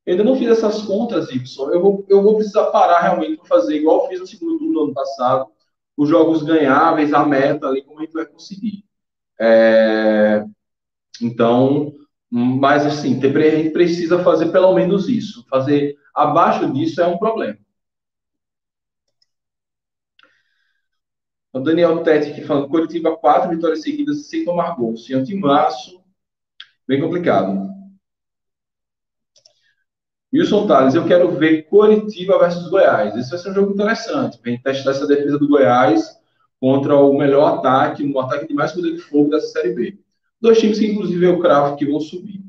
[0.06, 1.72] Eu ainda não fiz essas contas, Y.
[1.72, 4.72] Eu vou, eu vou precisar parar realmente para fazer igual eu fiz no segundo turno
[4.74, 5.48] do ano passado,
[5.96, 8.84] os jogos ganháveis, a meta ali, como a gente vai conseguir.
[9.40, 10.44] É,
[11.22, 11.92] então,
[12.30, 13.18] mas assim,
[13.48, 17.56] a gente precisa fazer pelo menos isso, fazer Abaixo disso é um problema.
[21.52, 24.96] O Daniel Tete aqui falando, Curitiba, quatro vitórias seguidas sem tomar gol.
[24.96, 26.02] Sem março,
[26.88, 27.68] bem complicado.
[30.34, 33.16] Wilson Tales, eu quero ver Curitiba versus Goiás.
[33.16, 36.20] Esse vai ser um jogo interessante, gente testar essa defesa do Goiás
[36.60, 39.98] contra o melhor ataque, um ataque de mais poder de fogo dessa Série B.
[40.40, 42.48] Dois times que, inclusive, eu cravo que vão subir.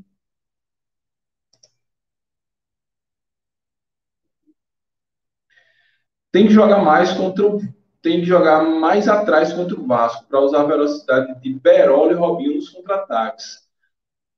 [6.32, 7.60] tem que jogar mais contra o,
[8.02, 12.16] tem que jogar mais atrás contra o Vasco para usar a velocidade de Beroli e
[12.16, 13.68] Robinho nos contra-ataques.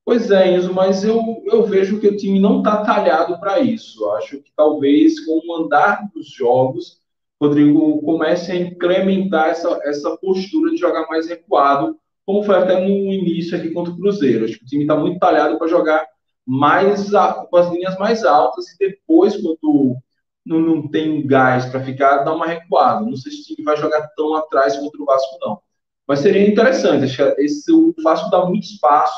[0.04, 4.08] Pois é, Enzo, mas eu, eu vejo que o time não está talhado para isso.
[4.12, 7.00] Acho que talvez com o andar dos jogos
[7.40, 12.88] Rodrigo comece a incrementar essa, essa postura de jogar mais recuado, como foi até no
[12.88, 14.44] início aqui contra o Cruzeiro.
[14.44, 16.06] Acho que o time está muito talhado para jogar
[16.46, 17.10] mais
[17.50, 19.96] com as linhas mais altas e depois, quando
[20.44, 23.04] não, não tem gás para ficar, dar uma recuada.
[23.04, 25.60] Não sei se o time vai jogar tão atrás contra o Vasco, não.
[26.06, 27.04] Mas seria interessante.
[27.38, 29.16] Esse, o Vasco dá muito espaço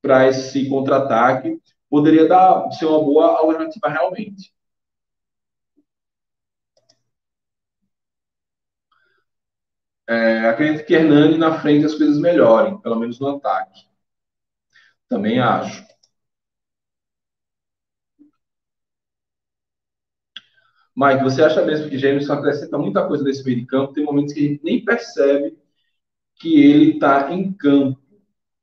[0.00, 1.58] para esse contra-ataque.
[1.90, 4.52] Poderia dar, ser uma boa alternativa realmente.
[10.12, 13.86] É, acredito que Hernani na frente as coisas melhorem, pelo menos no ataque.
[15.08, 15.84] Também acho.
[20.94, 23.92] Mike, você acha mesmo que Jameson acrescenta muita coisa nesse meio de campo?
[23.94, 25.56] Tem momentos que a gente nem percebe
[26.36, 27.98] que ele está em campo.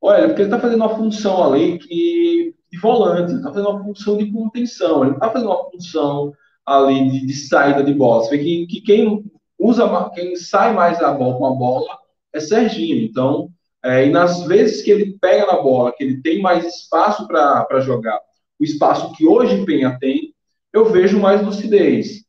[0.02, 4.18] Olha, porque ele está fazendo uma função ali que, de volante, está fazendo uma função
[4.18, 6.34] de contenção, ele está fazendo uma função
[6.66, 8.24] ali de, de saída de bola.
[8.24, 9.26] Você vê que, que quem
[9.60, 12.00] usa, quem sai mais da bola com a bola
[12.34, 13.04] é Serginho.
[13.04, 13.50] Então,
[13.84, 17.80] é, e nas vezes que ele pega na bola, que ele tem mais espaço para
[17.82, 18.20] jogar,
[18.60, 20.34] o espaço que hoje Penha tem,
[20.74, 22.24] eu vejo mais lucidez.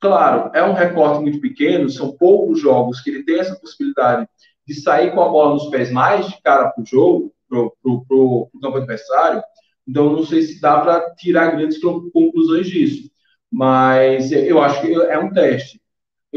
[0.00, 4.28] Claro, é um recorte muito pequeno, são poucos jogos que ele tem essa possibilidade
[4.66, 8.50] de sair com a bola nos pés mais de cara para o jogo, para o
[8.60, 9.42] campo adversário.
[9.86, 13.08] Então, não sei se dá para tirar grandes conclusões disso.
[13.50, 15.80] Mas eu acho que é um teste.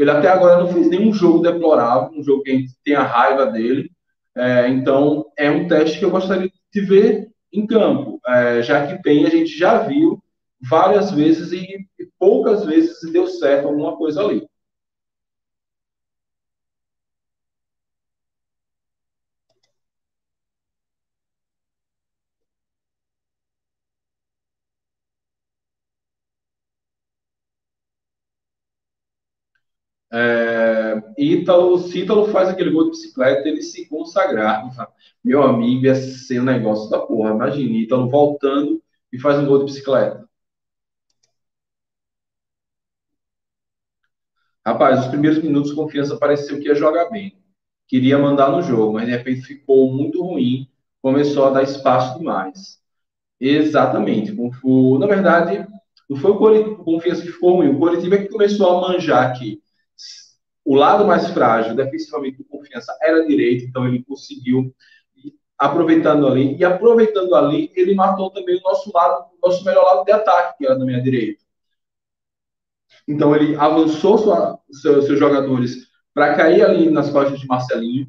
[0.02, 3.02] Ele até agora não fez nenhum jogo deplorável, um jogo que a gente tem a
[3.02, 3.90] raiva dele.
[4.36, 9.02] É, então, é um teste que eu gostaria de ver em campo, é, já que
[9.02, 10.22] tem, a gente já viu
[10.60, 11.86] várias vezes e
[12.18, 14.46] poucas vezes deu certo alguma coisa ali.
[30.12, 34.66] É, Ítalo, se Ítalo faz aquele gol de bicicleta, ele se consagrar.
[35.22, 37.30] Meu amigo, ia ser um negócio da porra.
[37.30, 40.26] Imagina, Ítalo voltando e faz um gol de bicicleta.
[44.64, 47.36] Rapaz, os primeiros minutos, confiança pareceu que ia jogar bem.
[47.86, 50.68] Queria mandar no jogo, mas de repente ficou muito ruim.
[51.02, 52.78] Começou a dar espaço demais.
[53.40, 54.32] Exatamente.
[54.98, 55.66] Na verdade,
[56.08, 57.68] não foi o Confiança que ficou ruim.
[57.70, 59.60] O Coritiba é que começou a manjar que
[60.64, 64.74] o lado mais frágil, defensivamente, do Confiança era direito, então ele conseguiu
[65.58, 66.56] aproveitando ali.
[66.56, 70.58] E aproveitando ali, ele matou também o nosso lado, o nosso melhor lado de ataque,
[70.58, 71.42] que era na minha direita.
[73.06, 78.06] Então ele avançou sua, seus, seus jogadores para cair ali nas costas de Marcelinho.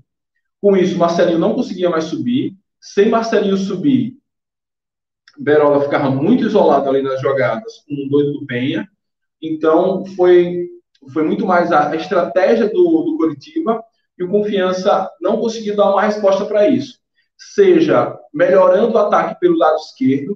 [0.61, 2.55] Com isso, Marcelinho não conseguia mais subir.
[2.79, 4.17] Sem Marcelinho subir,
[5.37, 8.87] Berola ficava muito isolado ali nas jogadas com o doido do Penha.
[9.41, 10.69] Então foi,
[11.09, 13.83] foi muito mais a, estratégia do, do Coritiba
[14.17, 16.99] e o Confiança não conseguiu dar uma resposta para isso.
[17.37, 20.35] Seja melhorando o ataque pelo lado esquerdo,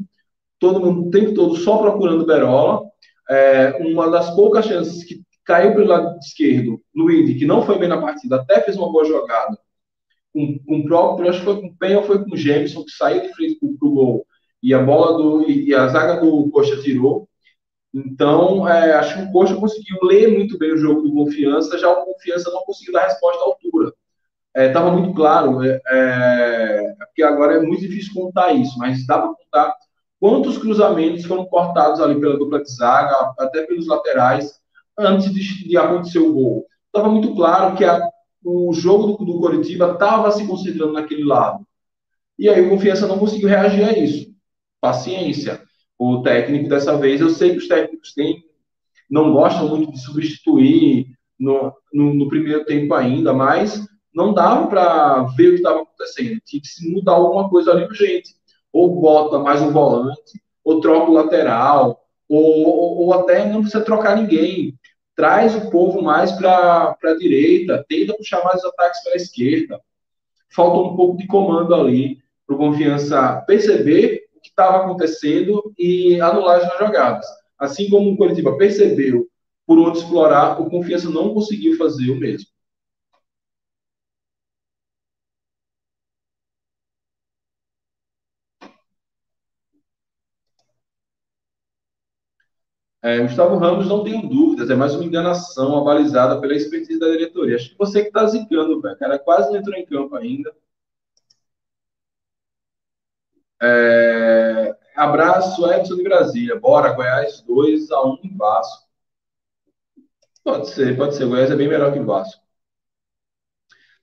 [0.59, 2.83] todo mundo o tempo todo só procurando Berola,
[3.29, 7.87] é, uma das poucas chances que caiu pelo lado esquerdo, Luiz, que não foi bem
[7.87, 9.57] na partida, até fez uma boa jogada,
[10.33, 12.83] com, com o próprio, acho que foi com o Penha ou foi com o Jameson,
[12.83, 14.27] que saiu de frente para o gol,
[14.61, 17.29] e a bola do, e a zaga do Coxa tirou.
[17.95, 21.89] Então, é, acho que o Coxa conseguiu ler muito bem o jogo do Confiança, já
[21.89, 23.93] o Confiança não conseguiu dar resposta à altura.
[24.53, 29.19] Estava é, muito claro, é, é, porque agora é muito difícil contar isso, mas dá
[29.19, 29.73] para contar
[30.19, 34.59] quantos cruzamentos foram cortados ali pela dupla de zaga, até pelos laterais,
[34.97, 36.65] antes de, de acontecer o gol.
[36.87, 38.01] Estava muito claro que a,
[38.43, 41.65] o jogo do, do Coritiba estava se concentrando naquele lado.
[42.37, 44.33] E aí o Confiança não conseguiu reagir a isso.
[44.81, 45.64] Paciência.
[45.97, 48.43] O técnico, dessa vez, eu sei que os técnicos têm,
[49.09, 51.07] não gostam muito de substituir
[51.39, 56.39] no, no, no primeiro tempo ainda, mas não dava para ver o que estava acontecendo.
[56.45, 58.35] Tinha que se mudar alguma coisa ali urgente
[58.75, 63.85] ou bota mais um volante, ou troca o lateral, ou, ou, ou até não precisa
[63.85, 64.77] trocar ninguém.
[65.15, 69.79] Traz o povo mais para a direita, tenta puxar mais os ataques para a esquerda.
[70.49, 74.24] Falta um pouco de comando ali para o Confiança perceber
[74.55, 77.25] estava acontecendo e anular as jogadas.
[77.59, 79.27] Assim como o Curitiba percebeu
[79.67, 82.47] por onde explorar, o Confiança não conseguiu fazer o mesmo.
[93.01, 97.55] É, Gustavo Ramos, não tenho dúvidas, é mais uma enganação abalizada pela expertise da diretoria.
[97.55, 98.95] Acho que você que está zicando, velho.
[98.95, 100.51] O cara quase não entrou em campo ainda.
[103.61, 104.75] É...
[104.95, 106.59] Abraço, Edson de Brasília.
[106.59, 108.85] Bora, Goiás 2 a 1 em Vasco.
[110.43, 111.25] Pode ser, pode ser.
[111.25, 112.41] Goiás é bem melhor que o Vasco.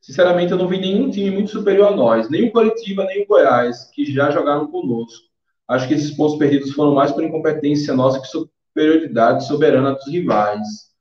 [0.00, 3.26] Sinceramente, eu não vi nenhum time muito superior a nós, nem o Coritiba, nem o
[3.26, 5.28] Goiás, que já jogaram conosco.
[5.68, 10.92] Acho que esses pontos perdidos foram mais por incompetência nossa que superioridade soberana dos rivais.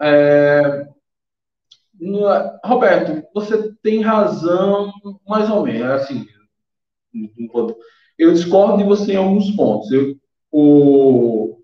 [0.00, 0.86] É...
[2.64, 4.92] Roberto, você tem razão,
[5.26, 5.90] mais ou menos.
[5.90, 6.26] Assim,
[8.18, 9.90] eu discordo de você em alguns pontos.
[9.90, 10.16] Eu,
[10.50, 11.58] o,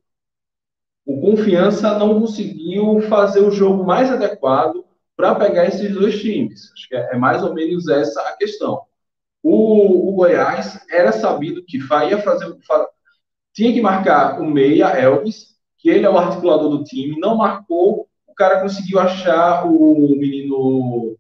[1.07, 4.84] o Confiança não conseguiu fazer o jogo mais adequado
[5.16, 6.72] para pegar esses dois times.
[6.72, 8.82] Acho que é, é, mais ou menos essa a questão.
[9.42, 12.57] O, o Goiás era sabido que ia fazer.
[13.53, 18.09] Tinha que marcar o meia, Elvis, que ele é o articulador do time, não marcou.
[18.26, 21.16] O cara conseguiu achar o menino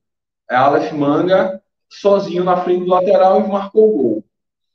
[0.50, 1.57] é, Aleph Manga
[1.88, 4.24] sozinho na frente do lateral e marcou o gol.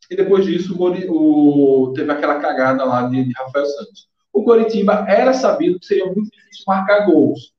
[0.09, 5.05] E depois disso, o, o, teve aquela cagada lá de, de Rafael Santos o Coritiba
[5.07, 7.53] era sabido que seria muito difícil marcar gols.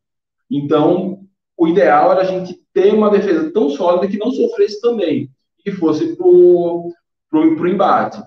[0.51, 1.21] Então,
[1.57, 5.31] o ideal era a gente ter uma defesa tão sólida que não sofresse também,
[5.65, 8.21] e fosse para o embate.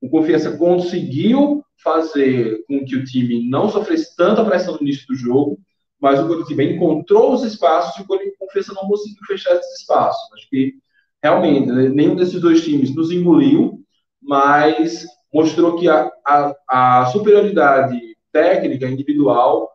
[0.00, 5.14] O Confiança conseguiu fazer com que o time não sofresse tanta pressão no início do
[5.14, 5.58] jogo,
[6.00, 10.32] mas o Coritiba encontrou os espaços e o Confiança não conseguiu fechar esses espaços.
[10.32, 10.74] Acho que
[11.22, 13.84] realmente né, nenhum desses dois times nos engoliu,
[14.20, 17.98] mas mostrou que a, a, a superioridade
[18.32, 19.70] técnica individual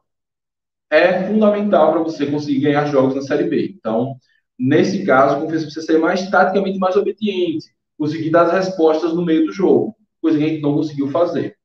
[0.89, 3.75] é fundamental para você conseguir ganhar jogos na Série B.
[3.77, 4.15] Então,
[4.57, 7.67] nesse caso, confesso que você ser mais taticamente mais obediente,
[7.97, 11.55] conseguir dar as respostas no meio do jogo, coisa que a gente não conseguiu fazer.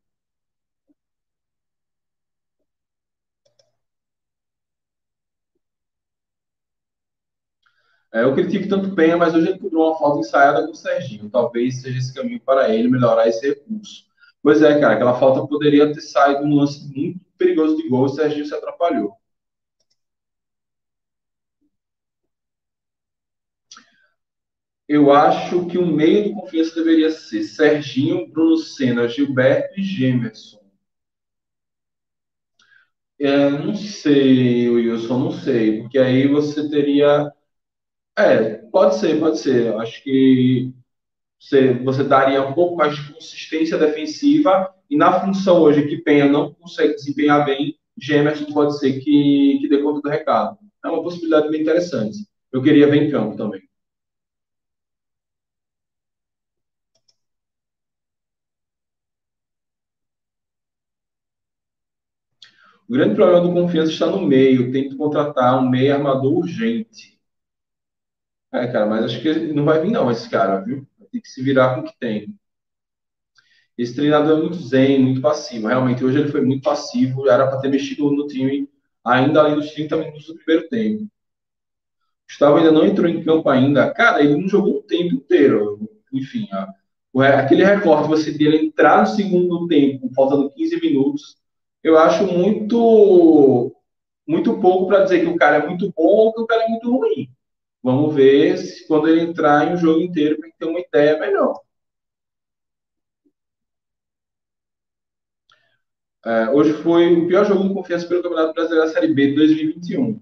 [8.13, 11.31] É, eu critico tanto Penha, mas hoje ele cobrou uma falta ensaiada com o Serginho.
[11.31, 14.05] Talvez seja esse caminho para ele melhorar esse recurso.
[14.43, 18.07] Pois é, cara, aquela falta poderia ter saído um lance muito perigoso de gol e
[18.07, 19.13] o Serginho se atrapalhou.
[24.87, 30.61] Eu acho que o meio de confiança deveria ser Serginho, Bruno Senna, Gilberto e Gemerson.
[33.19, 37.31] É, não sei, Wilson, não sei, porque aí você teria
[38.21, 39.75] é, pode ser, pode ser.
[39.77, 40.73] Acho que
[41.39, 46.27] você, você daria um pouco mais de consistência defensiva e na função hoje que Penha
[46.27, 50.59] não consegue desempenhar bem, Gemerson pode ser que, que dê conta do recado.
[50.85, 52.19] É uma possibilidade bem interessante.
[52.53, 53.63] Eu queria ver em campo também.
[62.89, 64.71] O grande problema do Confiança está no meio.
[64.73, 67.20] Tem que contratar um meio armador urgente.
[68.53, 70.87] É, cara, mas acho que não vai vir não esse cara, viu?
[71.13, 72.35] Ter que se virar com o que tem.
[73.77, 75.67] Esse treinador é muito zen, muito passivo.
[75.67, 77.29] Realmente, hoje ele foi muito passivo.
[77.29, 78.69] Era para ter mexido no time
[79.05, 81.09] ainda além dos 30 minutos do primeiro tempo.
[82.29, 83.93] Gustavo ainda não entrou em campo ainda.
[83.93, 85.79] Cara, ele não jogou o tempo inteiro.
[86.13, 91.37] Enfim, ó, aquele recorte você dele entrar no segundo tempo, faltando 15 minutos,
[91.83, 93.75] eu acho muito
[94.27, 96.69] muito pouco para dizer que o cara é muito bom ou que o cara é
[96.69, 97.29] muito ruim.
[97.83, 101.61] Vamos ver se quando ele entrar em um jogo inteiro para ter uma ideia melhor.
[106.25, 109.35] É, hoje foi o pior jogo de confiança pelo Campeonato Brasileiro da Série B de
[109.37, 110.21] 2021.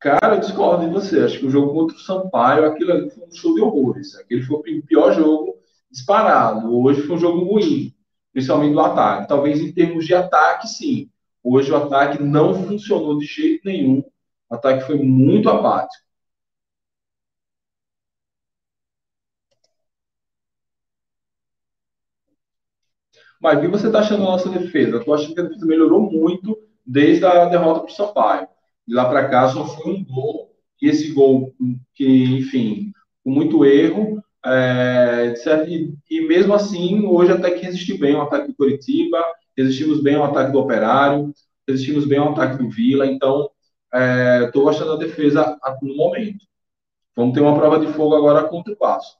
[0.00, 1.20] Cara, eu discordo de você.
[1.20, 4.14] Acho que o jogo contra o Sampaio, aquilo ali foi um show de horrores.
[4.16, 5.56] Aquele foi o pior jogo
[5.90, 6.76] disparado.
[6.78, 7.94] Hoje foi um jogo ruim,
[8.32, 9.28] principalmente do ataque.
[9.28, 11.10] Talvez em termos de ataque, sim.
[11.42, 14.00] Hoje o ataque não funcionou de jeito nenhum.
[14.50, 16.07] O ataque foi muito apático.
[23.40, 24.92] Mas o que você está achando da nossa defesa?
[24.92, 28.48] Eu estou achando que a defesa melhorou muito desde a derrota para o Sampaio.
[28.86, 31.52] De lá para cá só foi um gol, e esse gol
[31.94, 35.34] que, enfim, com muito erro, é,
[35.68, 39.22] e, e, mesmo assim, hoje até que resistiu bem ao ataque do Curitiba,
[39.56, 41.32] resistimos bem ao ataque do Operário,
[41.68, 43.50] resistimos bem ao ataque do Vila, então
[44.46, 46.46] estou é, gostando da defesa no momento.
[47.14, 49.16] Vamos ter uma prova de fogo agora contra o Passo.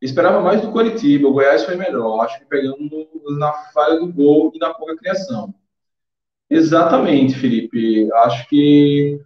[0.00, 3.06] Esperava mais do Coritiba, o Goiás foi melhor, acho que pegando
[3.38, 5.54] na falha do gol e na pouca criação.
[6.48, 8.10] Exatamente, Felipe.
[8.12, 9.20] Acho que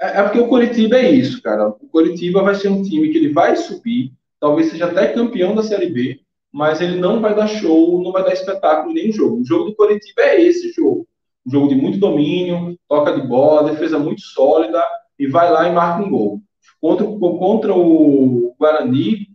[0.00, 1.68] é, é porque o Coritiba é isso, cara.
[1.68, 5.62] O Coritiba vai ser um time que ele vai subir, talvez seja até campeão da
[5.62, 6.20] Série B,
[6.52, 9.40] mas ele não vai dar show, não vai dar espetáculo nem jogo.
[9.40, 11.06] O jogo do Coritiba é esse jogo.
[11.46, 14.82] Um jogo de muito domínio, toca de bola, defesa muito sólida
[15.18, 16.40] e vai lá e marca um gol.
[16.80, 19.29] Contra, contra o Guarani,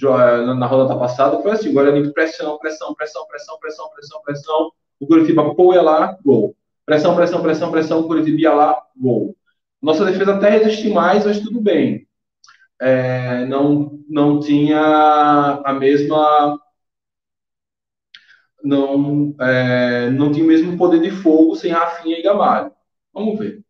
[0.00, 4.72] na rodada passada, foi assim: o Guarani pressão, pressão, pressão, pressão, pressão, pressão, pressão.
[5.00, 6.54] O Curitiba ia lá, gol.
[6.84, 9.36] Pressão, pressão, pressão, pressão, o Curitiba ia lá, gol.
[9.80, 12.06] Nossa defesa até resiste mais, mas tudo bem.
[12.80, 14.80] É, não, não tinha
[15.64, 16.58] a mesma
[18.62, 22.72] não, é, não tinha o mesmo poder de fogo sem Rafinha e Gamalho.
[23.12, 23.64] Vamos ver.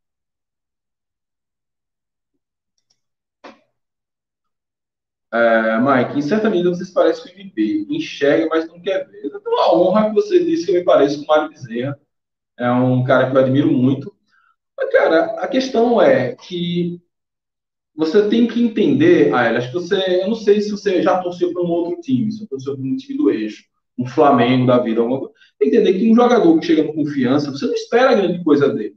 [5.32, 7.96] É, Mike, em certa medida vocês parecem com o.
[7.96, 9.24] Enxerga, mas não quer ver.
[9.24, 11.98] Eu tenho a honra que você disse que eu me pareço com o Mário Bezerra.
[12.58, 14.14] É um cara que eu admiro muito.
[14.76, 17.00] Mas, cara, a questão é que
[17.96, 21.52] você tem que entender, ah, acho que você, eu não sei se você já torceu
[21.52, 23.64] para um outro time, se você torceu para um time do eixo,
[23.98, 25.34] um Flamengo da vida, alguma coisa.
[25.60, 28.94] Entender que um jogador que chega com confiança, você não espera grande coisa dele.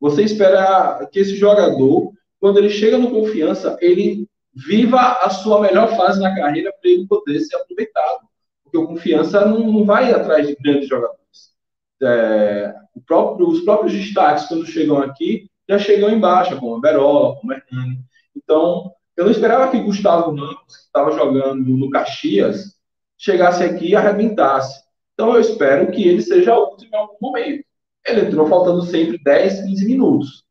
[0.00, 4.28] Você espera que esse jogador, quando ele chega no confiança, ele
[4.66, 8.20] viva a sua melhor fase na carreira para ele poder ser aproveitado.
[8.62, 11.20] Porque o confiança não, não vai atrás de grandes jogadores.
[12.02, 12.74] É,
[13.06, 17.56] próprio, os próprios destaques, quando chegam aqui, já chegam em baixa, como Berola, como a
[17.56, 18.00] Hernani.
[18.36, 22.76] Então, eu não esperava que Gustavo Ramos, que estava jogando no Caxias,
[23.18, 24.82] chegasse aqui e arrebentasse.
[25.14, 27.64] Então, eu espero que ele seja útil em algum momento.
[28.06, 30.44] Ele entrou faltando sempre 10, 15 minutos.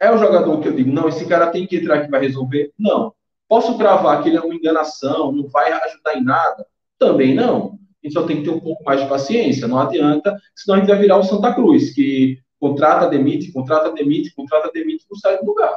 [0.00, 2.72] É o jogador que eu digo, não, esse cara tem que entrar que vai resolver?
[2.78, 3.12] Não.
[3.50, 6.64] Posso cravar que ele é uma enganação, não vai ajudar em nada?
[6.96, 7.80] Também não.
[8.00, 10.78] A gente só tem que ter um pouco mais de paciência, não adianta, senão a
[10.78, 15.36] gente vai virar o Santa Cruz, que contrata, demite, contrata, demite, contrata, demite, não sai
[15.38, 15.76] do lugar.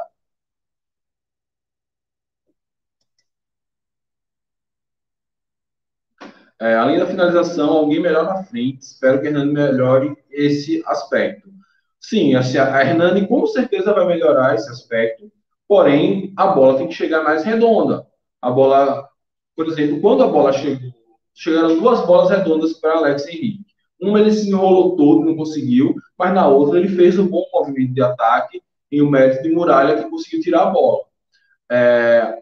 [6.60, 8.82] É, além da finalização, alguém melhor na frente.
[8.82, 11.50] Espero que a Hernani melhore esse aspecto.
[12.00, 15.30] Sim, assim, a Hernani com certeza vai melhorar esse aspecto,
[15.68, 18.06] porém a bola tem que chegar mais redonda.
[18.40, 19.08] A bola,
[19.56, 20.92] por exemplo, quando a bola chegou,
[21.34, 23.64] chegaram duas bolas redondas para Alex Henrique.
[24.00, 27.94] Uma ele se enrolou todo, não conseguiu, mas na outra ele fez um bom movimento
[27.94, 31.04] de ataque e o mérito de Muralha que conseguiu tirar a bola.
[31.70, 32.38] É,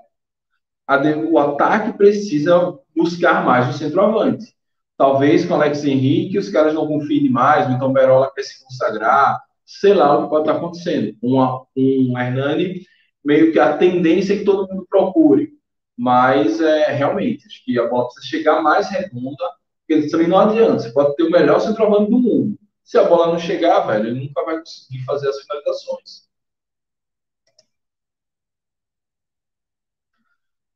[0.86, 0.98] a,
[1.30, 4.54] o ataque precisa buscar mais o centroavante.
[4.96, 9.94] Talvez com Alex Henrique os caras não confiem demais, então Berola quer se consagrar, sei
[9.94, 11.16] lá o que pode estar acontecendo.
[11.22, 12.82] Uma, um Hernani,
[13.24, 15.52] meio que a tendência é que todo mundo procure.
[15.96, 19.44] Mas, é, realmente, acho que a bola precisa chegar mais redonda,
[19.86, 20.80] porque também não adianta.
[20.80, 22.58] Você pode ter o melhor centroavante do mundo.
[22.82, 26.28] Se a bola não chegar, velho, ele nunca vai conseguir fazer as finalizações.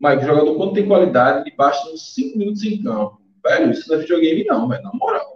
[0.01, 3.20] Mike, jogador quando tem qualidade, ele basta uns 5 minutos em campo.
[3.42, 5.36] Velho, isso não é videogame não, velho, na moral.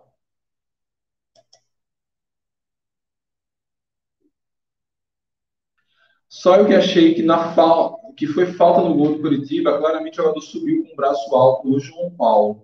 [6.30, 8.00] Só eu que achei que, na fal...
[8.16, 11.68] que foi falta no gol do Curitiba, claramente o jogador subiu com o braço alto
[11.68, 12.62] do João Paulo.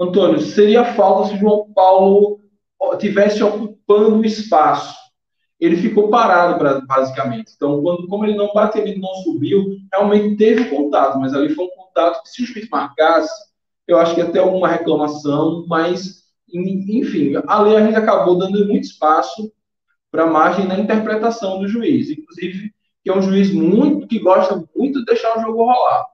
[0.00, 2.40] Antônio, seria falta se o João Paulo
[2.98, 5.02] tivesse ocupando o espaço
[5.62, 7.52] ele ficou parado, basicamente.
[7.54, 11.66] Então, quando, como ele não bateu, ele não subiu, realmente teve contato, mas ali foi
[11.66, 13.32] um contato que, se o juiz marcasse,
[13.86, 19.52] eu acho que até alguma reclamação, mas, enfim, ali a gente acabou dando muito espaço
[20.10, 22.10] para margem na interpretação do juiz.
[22.10, 22.72] Inclusive,
[23.02, 26.06] que é um juiz muito que gosta muito de deixar o jogo rolar.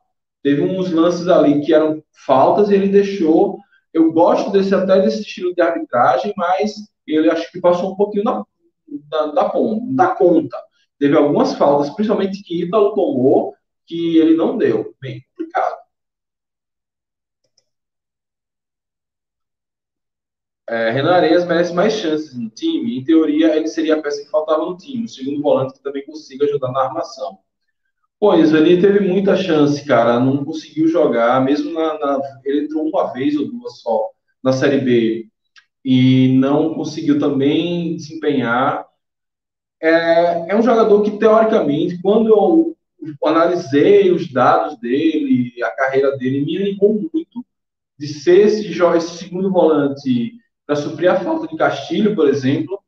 [0.43, 3.59] Teve uns lances ali que eram faltas e ele deixou.
[3.93, 6.75] Eu gosto desse até desse estilo de arbitragem, mas
[7.07, 8.45] ele acho que passou um pouquinho na,
[9.11, 9.53] da, da,
[9.91, 10.57] da conta.
[10.99, 13.55] Teve algumas faltas, principalmente que Ítalo tomou,
[13.87, 14.95] que ele não deu.
[15.01, 15.77] Bem complicado.
[20.69, 22.99] É, Renan Areias merece mais chances no time.
[22.99, 25.05] Em teoria, ele seria a peça que faltava no time.
[25.05, 27.39] O segundo volante que também consiga ajudar na armação.
[28.21, 30.21] Pois, ele teve muita chance, cara.
[30.21, 34.11] Não conseguiu jogar, mesmo na, na, Ele entrou uma vez ou duas só
[34.43, 35.29] na Série B
[35.85, 38.87] e não conseguiu também desempenhar.
[39.81, 42.77] É, é um jogador que, teoricamente, quando eu
[43.25, 47.47] analisei os dados dele, a carreira dele, me animou muito
[47.99, 50.38] de ser esse, esse segundo volante
[50.69, 52.79] para suprir a falta de Castilho, por exemplo,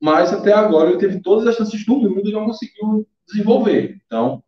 [0.00, 4.02] mas até agora ele teve todas as chances do mundo e não conseguiu desenvolver.
[4.04, 4.42] Então,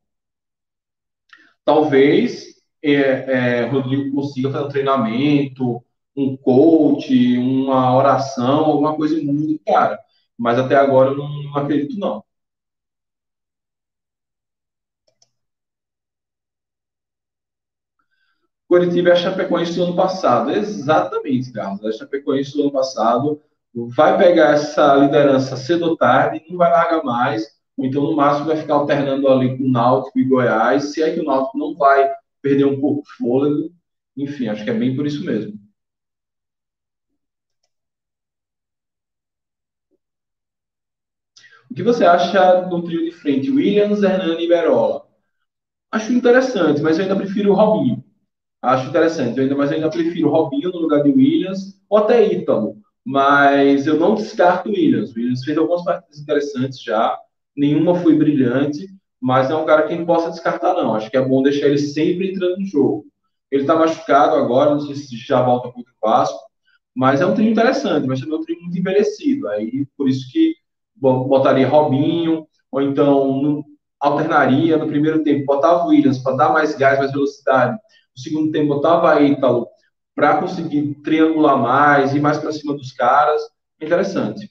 [1.65, 5.85] talvez é, é, Rodrigo consiga fazer um treinamento,
[6.17, 9.97] um coach, uma oração, alguma coisa muito cara.
[10.37, 12.25] Mas até agora eu não, não acredito, não.
[18.75, 20.51] Curitiba é a Chapecoense do ano passado.
[20.51, 21.85] Exatamente, Carlos.
[21.85, 23.41] A Chapecoense do ano passado
[23.73, 27.47] vai pegar essa liderança cedo ou tarde, não vai largar mais.
[27.77, 31.15] ou então no máximo vai ficar alternando ali com o Náutico e Goiás, se é
[31.15, 32.11] que o Náutico não vai
[32.43, 33.71] perder um pouco de fôlego,
[34.17, 35.55] enfim, acho que é bem por isso mesmo.
[41.71, 45.07] O que você acha do trio de frente, Williams, Hernani e Berola?
[45.93, 47.94] Acho interessante, mas eu ainda prefiro o Robinho.
[48.65, 52.77] Acho interessante, ainda, mas eu ainda prefiro Robinho no lugar de Williams, ou até Ítalo.
[53.05, 55.15] Mas eu não descarto Williams.
[55.15, 57.15] Williams fez algumas partidas interessantes já,
[57.55, 58.89] nenhuma foi brilhante,
[59.21, 60.95] mas é um cara que não possa descartar, não.
[60.95, 63.05] Acho que é bom deixar ele sempre entrando no jogo.
[63.51, 66.39] Ele está machucado agora, não sei se já volta contra o Vasco,
[66.95, 69.49] mas é um trio interessante, mas também é um trio muito envelhecido.
[69.49, 70.55] Aí, por isso que
[70.97, 73.63] botaria Robinho, ou então
[74.01, 77.79] alternaria no primeiro tempo, botava o Williams para dar mais gás, mais velocidade.
[78.17, 79.69] No segundo tempo, botava Ítalo
[80.15, 83.43] para conseguir triangular mais, ir mais para cima dos caras.
[83.81, 84.49] Interessante.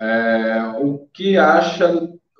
[0.00, 1.88] É, o que acha.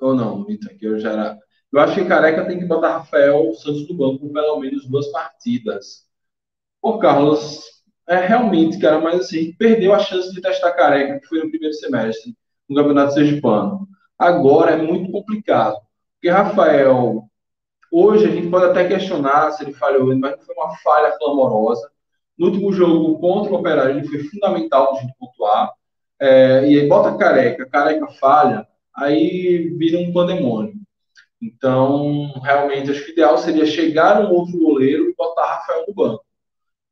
[0.01, 1.37] Ou não, Vitor, que eu já era.
[1.71, 5.07] Eu acho que Careca tem que botar Rafael Santos no banco por pelo menos duas
[5.11, 6.05] partidas.
[6.81, 7.63] Ô, Carlos,
[8.09, 11.73] é realmente, cara, mas assim, perdeu a chance de testar Careca, que foi no primeiro
[11.75, 12.35] semestre,
[12.73, 13.87] no Campeonato Sergipano.
[14.17, 15.77] Agora é muito complicado.
[16.15, 17.23] Porque Rafael,
[17.91, 21.89] hoje a gente pode até questionar se ele falhou, mas não foi uma falha clamorosa.
[22.37, 25.71] No último jogo contra o Operário, ele foi fundamental para a gente pontuar.
[26.19, 30.73] É, e aí bota careca, careca falha, aí vira um pandemônio.
[31.41, 35.93] Então, realmente, acho que o ideal seria chegar um outro goleiro e botar Rafael no
[35.93, 36.23] banco.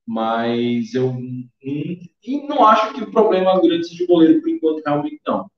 [0.05, 5.21] Mas eu não, não acho que o problema grande seja o goleiro por enquanto, realmente
[5.25, 5.49] não.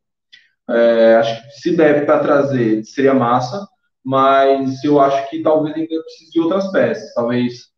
[0.70, 3.68] É, acho que se deve para trazer seria massa,
[4.04, 7.14] mas eu acho que talvez ainda precise de outras peças.
[7.14, 7.74] Talvez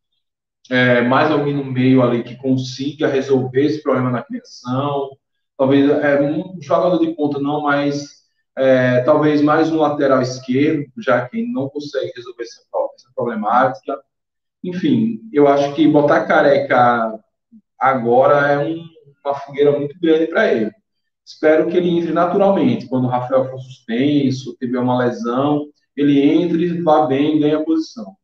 [0.70, 5.12] é, mais alguém no meio ali que consiga resolver esse problema na criação,
[5.58, 8.16] talvez é, um jogador de ponta não, mas
[8.58, 12.62] é, talvez mais um lateral esquerdo, já que não consegue resolver essa,
[12.96, 14.00] essa problemática.
[14.64, 17.20] Enfim, eu acho que botar careca
[17.80, 18.84] agora é um,
[19.24, 20.72] uma fogueira muito grande para ele.
[21.26, 22.88] Espero que ele entre naturalmente.
[22.88, 28.16] Quando o Rafael for suspenso, tiver uma lesão, ele entre, vá bem, ganhe a posição.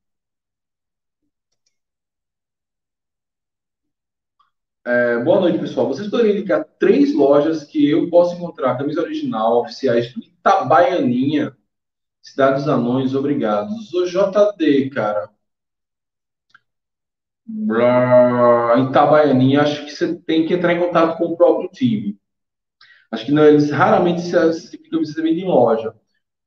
[4.86, 5.88] É, boa noite, pessoal.
[5.88, 11.56] Vocês poderiam indicar três lojas que eu posso encontrar camisa original, oficiais do Itabaianinha,
[12.22, 13.93] Cidade dos Anões, obrigados.
[13.93, 15.30] O JD, cara.
[18.89, 22.18] Itabaianinha, acho que você tem que entrar em contato com o próprio time.
[23.12, 25.93] Acho que não, eles raramente se, camisa vende em loja.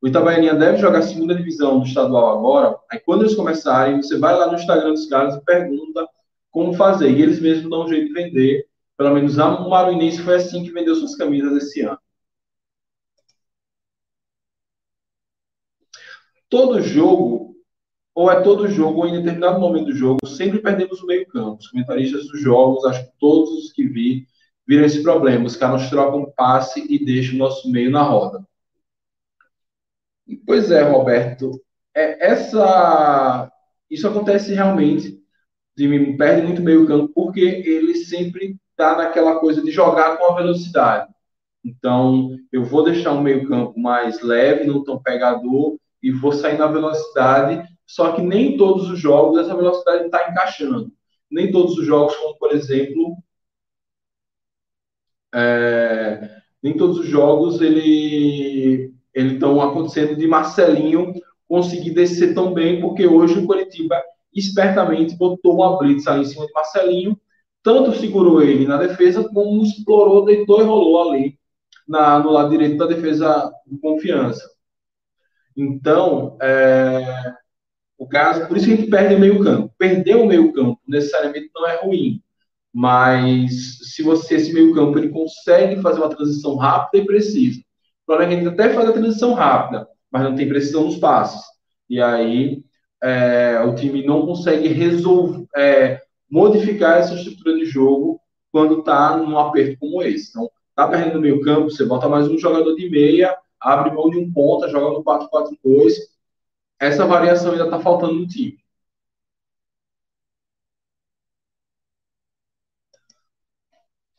[0.03, 2.79] O Itabaianinha deve jogar a segunda divisão do estadual agora.
[2.91, 6.07] Aí quando eles começarem, você vai lá no Instagram dos caras e pergunta
[6.51, 7.11] como fazer.
[7.11, 8.69] E eles mesmos dão um jeito de vender.
[8.97, 11.99] Pelo menos a Maruinense foi assim que vendeu suas camisas esse ano.
[16.49, 17.57] Todo jogo,
[18.15, 21.59] ou é todo jogo, ou em determinado momento do jogo, sempre perdemos o meio campo.
[21.61, 24.27] Os comentaristas dos jogos, acho que todos os que vi,
[24.67, 25.47] viram esse problema.
[25.47, 28.45] Os caras trocam passe e deixam o nosso meio na roda.
[30.47, 31.61] Pois é, Roberto.
[31.95, 33.51] É, essa,
[33.91, 35.25] isso acontece realmente
[35.77, 40.37] time perde muito meio campo porque ele sempre está naquela coisa de jogar com a
[40.37, 41.13] velocidade.
[41.65, 46.59] Então, eu vou deixar um meio campo mais leve, não tão pegador, e vou sair
[46.59, 50.93] na velocidade, só que nem todos os jogos essa velocidade está encaixando.
[51.31, 53.17] Nem todos os jogos, como por exemplo,
[55.35, 56.31] é,
[56.63, 61.13] nem todos os jogos ele estão acontecendo de Marcelinho
[61.49, 64.03] conseguir descer tão bem, porque hoje o Curitiba
[64.35, 67.19] espertamente botou uma blitz ali em cima de Marcelinho,
[67.63, 71.39] tanto segurou ele na defesa, como explorou, deitou e rolou ali
[71.87, 74.49] na, no lado direito da defesa de confiança.
[75.57, 77.35] Então, é,
[77.97, 79.73] o caso, por isso que a gente perde meio campo.
[79.79, 82.23] Perder o meio campo necessariamente não é ruim,
[82.75, 87.61] mas se você, esse meio campo, ele consegue fazer uma transição rápida e precisa.
[87.61, 90.97] O problema é que gente até faz a transição rápida, mas não tem precisão nos
[90.97, 91.41] passes.
[91.89, 92.65] E aí
[93.01, 98.21] é, o time não consegue resolver, é, modificar essa estrutura de jogo
[98.51, 100.31] quando está num aperto como esse.
[100.31, 104.19] Então, tá perdendo meio campo, você bota mais um jogador de meia, abre mão de
[104.19, 105.93] um ponta, joga no 4-4-2.
[106.81, 108.59] Essa variação ainda está faltando no time.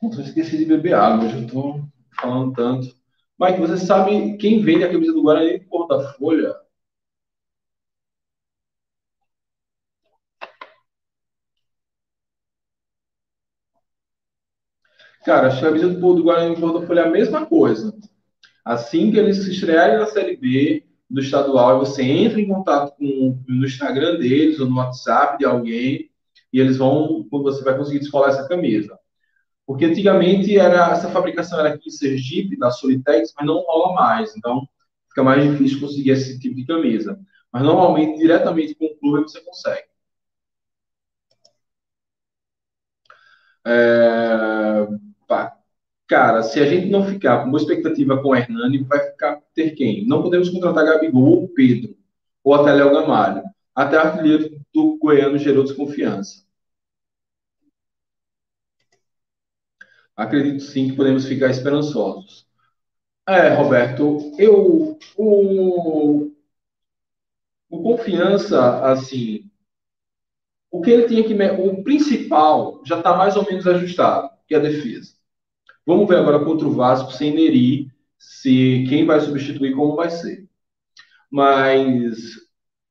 [0.06, 1.84] Nossa, eu esqueci de beber água, já estou
[2.20, 2.96] falando tanto.
[3.40, 6.54] Mike, você sabe quem vende a camisa do Guarani de Porta-Folha?
[15.26, 17.98] Cara, a camisa do, do Guarani Porto foi a mesma coisa.
[18.64, 23.40] Assim que eles se estrearem na Série B do estadual, você entra em contato com,
[23.48, 26.12] no Instagram deles ou no WhatsApp de alguém
[26.54, 29.00] e eles vão, você vai conseguir descolar essa camisa.
[29.66, 34.36] Porque antigamente era, essa fabricação era aqui em Sergipe, da Solitex, mas não rola mais.
[34.38, 34.68] Então,
[35.10, 37.20] fica mais difícil conseguir esse tipo de camisa.
[37.52, 39.88] Mas normalmente, diretamente com o clube, você consegue.
[43.66, 44.88] É,
[45.28, 45.58] pá,
[46.08, 49.72] cara, se a gente não ficar com boa expectativa com o Hernani, vai ficar ter
[49.72, 50.06] quem?
[50.08, 51.98] Não podemos contratar Gabigol ou Pedro,
[52.44, 53.44] ou até Léo Gamalho.
[53.76, 56.45] Até o artilheiro do Goiano gerou desconfiança.
[60.16, 62.48] Acredito sim que podemos ficar esperançosos.
[63.28, 66.32] É, Roberto, eu o,
[67.70, 69.50] o confiança assim,
[70.72, 74.58] o que ele tinha que o principal já está mais ou menos ajustado, que é
[74.58, 75.14] a defesa.
[75.86, 80.48] Vamos ver agora contra o Vasco sem Neri, se quem vai substituir como vai ser.
[81.32, 82.16] Mas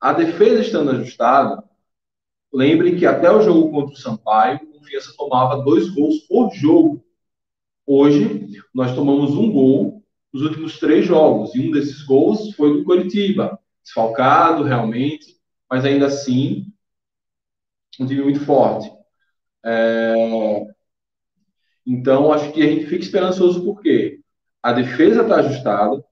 [0.00, 1.62] a defesa estando ajustada,
[2.52, 7.04] lembre que até o jogo contra o Sampaio, Confiança tomava dois gols por jogo.
[7.86, 10.02] Hoje, nós tomamos um gol
[10.32, 15.36] nos últimos três jogos, e um desses gols foi do Coritiba, desfalcado realmente,
[15.70, 16.72] mas ainda assim,
[18.00, 18.90] um time muito forte.
[19.64, 20.66] É...
[21.86, 24.20] Então, acho que a gente fica esperançoso porque
[24.62, 26.02] a defesa está ajustada,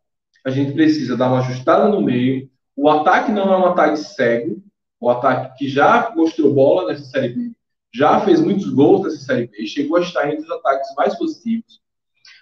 [0.45, 4.63] a gente precisa dar uma ajustada no meio, o ataque não é um ataque cego,
[5.01, 7.53] o ataque que já mostrou bola nessa Série B,
[7.95, 11.81] já fez muitos gols nessa Série B, chegou a estar entre os ataques mais positivos.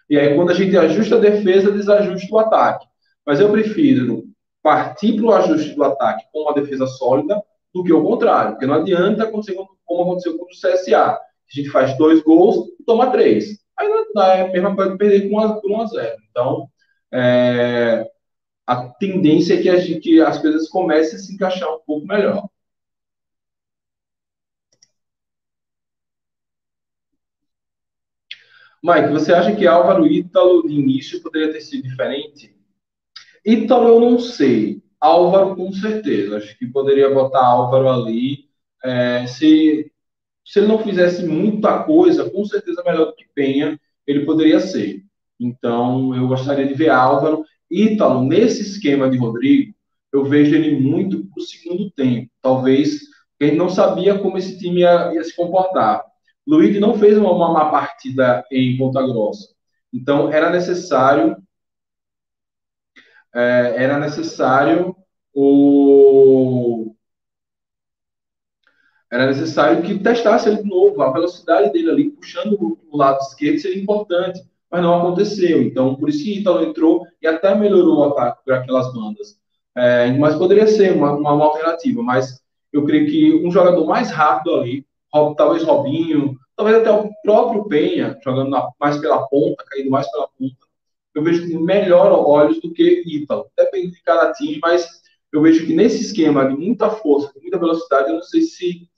[0.08, 2.86] E aí, quando a gente ajusta a defesa, desajusta o ataque.
[3.26, 4.24] Mas eu prefiro
[4.62, 7.40] partir para o ajuste do ataque com uma defesa sólida
[7.72, 8.52] do que o contrário.
[8.52, 9.54] Porque não adianta acontecer
[9.84, 11.12] como aconteceu com o CSA.
[11.12, 13.58] A gente faz dois gols e toma três.
[13.78, 16.16] Aí não é a mesma coisa perder por 1 a 0.
[16.30, 16.68] Então,
[17.12, 18.06] é,
[18.66, 22.06] a tendência é que, a gente, que as coisas comecem a se encaixar um pouco
[22.06, 22.48] melhor.
[28.82, 32.54] Mike, você acha que Álvaro Ítalo de início poderia ter sido diferente?
[33.44, 34.82] Ítalo eu não sei.
[34.98, 36.38] Álvaro com certeza.
[36.38, 38.48] Acho que poderia botar Álvaro ali.
[38.82, 39.92] É, se,
[40.44, 45.04] se ele não fizesse muita coisa, com certeza melhor do que Penha, ele poderia ser.
[45.38, 47.44] Então, eu gostaria de ver Álvaro.
[47.70, 49.74] Ítalo, nesse esquema de Rodrigo,
[50.12, 52.30] eu vejo ele muito para o segundo tempo.
[52.42, 53.00] Talvez,
[53.38, 56.04] ele não sabia como esse time ia, ia se comportar.
[56.46, 59.48] Luiz não fez uma, uma partida em Ponta Grossa.
[59.92, 61.36] Então, era necessário
[63.34, 64.96] é, era necessário
[65.32, 66.94] o
[69.10, 71.02] era necessário que testasse ele de novo.
[71.02, 74.40] A velocidade dele ali, puxando o lado esquerdo, seria importante,
[74.70, 75.62] mas não aconteceu.
[75.62, 79.36] Então, por isso que Ítalo entrou e até melhorou o ataque para aquelas bandas.
[79.76, 82.02] É, mas poderia ser uma, uma, uma, alternativa.
[82.02, 82.40] Mas
[82.72, 84.86] eu creio que um jogador mais rápido ali,
[85.36, 90.56] talvez Robinho, talvez até o próprio Penha, jogando mais pela ponta, caindo mais pela ponta,
[91.14, 93.50] eu vejo que melhor olhos do que Ítalo.
[93.56, 94.88] Depende de cada time, mas
[95.32, 98.88] eu vejo que nesse esquema de muita força, de muita velocidade, eu não sei se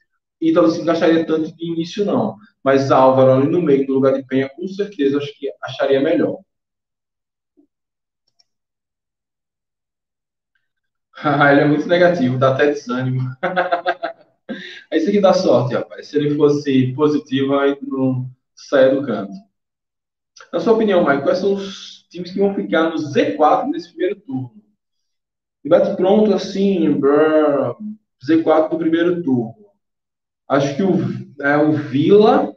[0.40, 2.36] Ítalo se encaixaria tanto de início, não.
[2.62, 6.38] Mas Álvaro ali no meio, no lugar de Penha, com certeza acho que acharia melhor.
[11.52, 13.20] ele é muito negativo, dá até desânimo.
[14.90, 16.08] É isso aqui dá sorte, rapaz.
[16.08, 19.32] Se ele fosse positivo, aí não saia do canto.
[20.52, 24.20] Na sua opinião, Mike, quais são os times que vão ficar no Z4 nesse primeiro
[24.20, 24.62] turno?
[25.62, 27.76] Debate pronto, assim, brrr,
[28.26, 29.54] Z4 do primeiro turno.
[30.48, 30.96] Acho que o,
[31.40, 32.54] é, o Vila,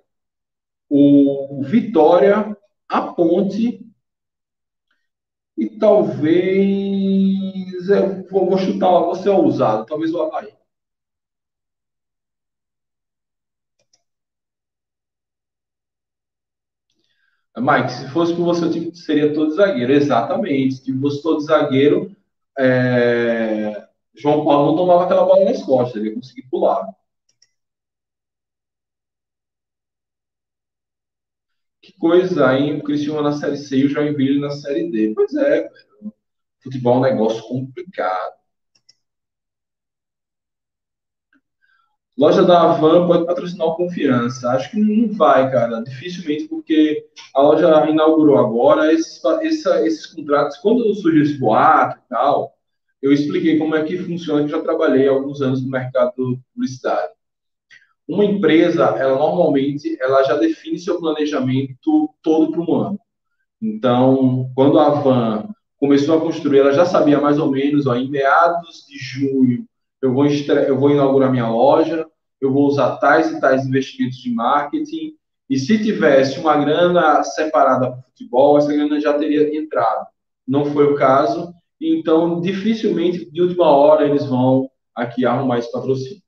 [0.90, 2.58] o Vitória,
[2.90, 3.86] a Ponte
[5.58, 6.86] e talvez.
[7.90, 10.54] Eu vou, chutar você é ousado, talvez o Havaí.
[17.58, 19.94] Mike, se fosse por você, time seria todo zagueiro.
[19.94, 20.76] Exatamente.
[20.76, 22.16] Se fosse todo zagueiro,
[22.58, 23.88] é...
[24.14, 26.88] João Paulo não tomava aquela bola nas costas, ele ia conseguir pular.
[31.82, 32.80] Que coisa, hein?
[32.80, 35.14] O Cristiano na Série C e o Joinville na Série D.
[35.14, 35.70] Pois é.
[36.64, 38.34] Futebol é um negócio complicado.
[42.18, 44.50] Loja da Avan pode patrocinar o Confiança.
[44.52, 45.84] Acho que não vai, cara.
[45.84, 48.94] Dificilmente, porque a loja inaugurou agora.
[48.94, 52.56] Esses, esses, esses contratos, quando surgiu esse boato e tal,
[53.02, 57.12] eu expliquei como é que funciona, que já trabalhei alguns anos no mercado publicitário.
[58.08, 63.00] uma empresa, ela normalmente, ela já define seu planejamento todo para um ano.
[63.62, 68.10] Então, quando a Van começou a construir, ela já sabia mais ou menos, ó, em
[68.10, 69.68] meados de junho,
[70.06, 72.06] eu vou, eu vou inaugurar minha loja,
[72.40, 75.16] eu vou usar tais e tais investimentos de marketing,
[75.50, 80.08] e se tivesse uma grana separada para futebol, essa grana já teria entrado.
[80.48, 86.22] Não foi o caso, então dificilmente de última hora eles vão aqui arrumar esse patrocínio.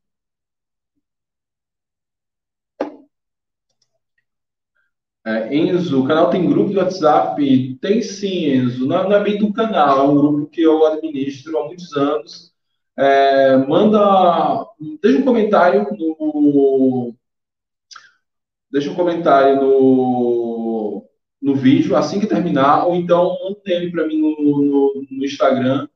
[5.26, 7.78] É, Enzo, o canal tem grupo de WhatsApp?
[7.82, 8.88] Tem sim, Enzo.
[8.88, 12.57] Não, é bem do canal, é um grupo que eu administro há muitos anos.
[12.98, 14.66] É, manda,
[15.02, 17.16] deixa um comentário no,
[18.72, 21.08] deixa um comentário no,
[21.42, 25.88] no vídeo assim que terminar, ou então manda DM para mim no, no, no, Instagram,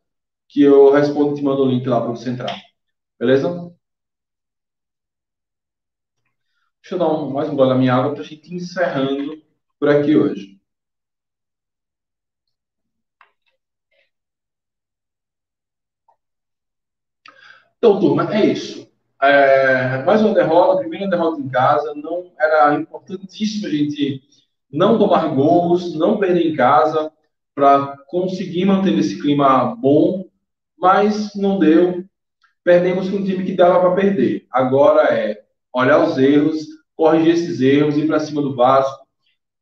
[0.48, 2.56] que eu respondo e te mando o link lá para você entrar.
[3.20, 3.50] Beleza?
[6.84, 9.42] Deixa eu dar um, mais um gole da minha água para a gente encerrando
[9.80, 10.61] por aqui hoje.
[17.84, 18.88] Então, turma, é isso.
[19.20, 21.96] É, mais uma derrota, primeira derrota em casa.
[21.96, 24.22] Não era importantíssimo a gente
[24.72, 27.12] não tomar gols, não perder em casa
[27.56, 30.26] para conseguir manter esse clima bom,
[30.78, 32.06] mas não deu.
[32.64, 34.46] Perdemos com um time que dava para perder.
[34.52, 35.42] Agora é
[35.74, 39.04] olhar os erros, corrigir esses erros, ir para cima do Vasco.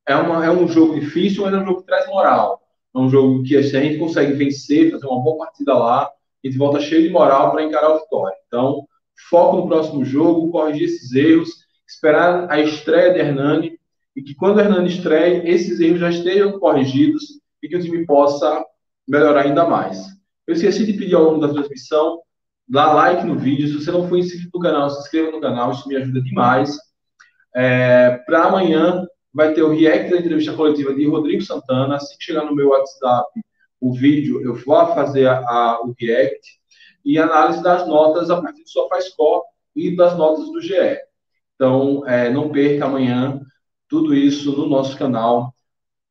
[0.06, 2.62] É, uma, é um jogo difícil, mas é um jogo que traz moral.
[2.94, 6.12] É um jogo que se a gente consegue vencer, fazer uma boa partida lá,
[6.44, 8.36] a gente volta cheio de moral para encarar a vitória.
[8.48, 8.86] Então,
[9.30, 11.49] foco no próximo jogo, corrigir esses erros,
[11.88, 13.80] esperar a estreia de Hernani
[14.16, 17.24] e que quando o Hernani estreie, esses erros já estejam corrigidos
[17.61, 18.64] e que o time possa
[19.07, 20.06] melhorar ainda mais.
[20.48, 22.20] Eu esqueci de pedir ao longo da transmissão,
[22.68, 23.68] dá like no vídeo.
[23.68, 26.76] Se você não for inscrito no canal, se inscreva no canal, isso me ajuda demais.
[27.56, 31.95] É, Para amanhã vai ter o react da entrevista coletiva de Rodrigo Santana.
[31.95, 33.28] Assim que chegar no meu WhatsApp
[33.80, 36.60] o vídeo, eu vou fazer a, a, o react
[37.04, 39.44] e análise das notas a partir do SofaScore
[39.76, 40.98] e das notas do GE.
[41.56, 43.42] Então, é, não perca amanhã
[43.88, 45.54] tudo isso no nosso canal.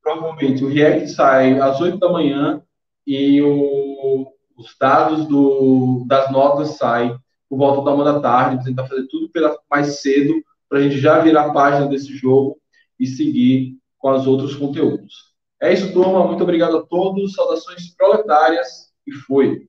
[0.03, 2.62] Provavelmente o react sai às 8 da manhã
[3.07, 7.16] e o, os dados do, das notas saem
[7.49, 8.65] por volta da uma da tarde.
[8.65, 10.35] Tentar fazer tudo pela, mais cedo
[10.69, 12.59] para a gente já virar a página desse jogo
[12.99, 15.27] e seguir com os outros conteúdos.
[15.60, 16.26] É isso, turma.
[16.26, 17.35] Muito obrigado a todos.
[17.35, 19.68] Saudações proletárias e foi.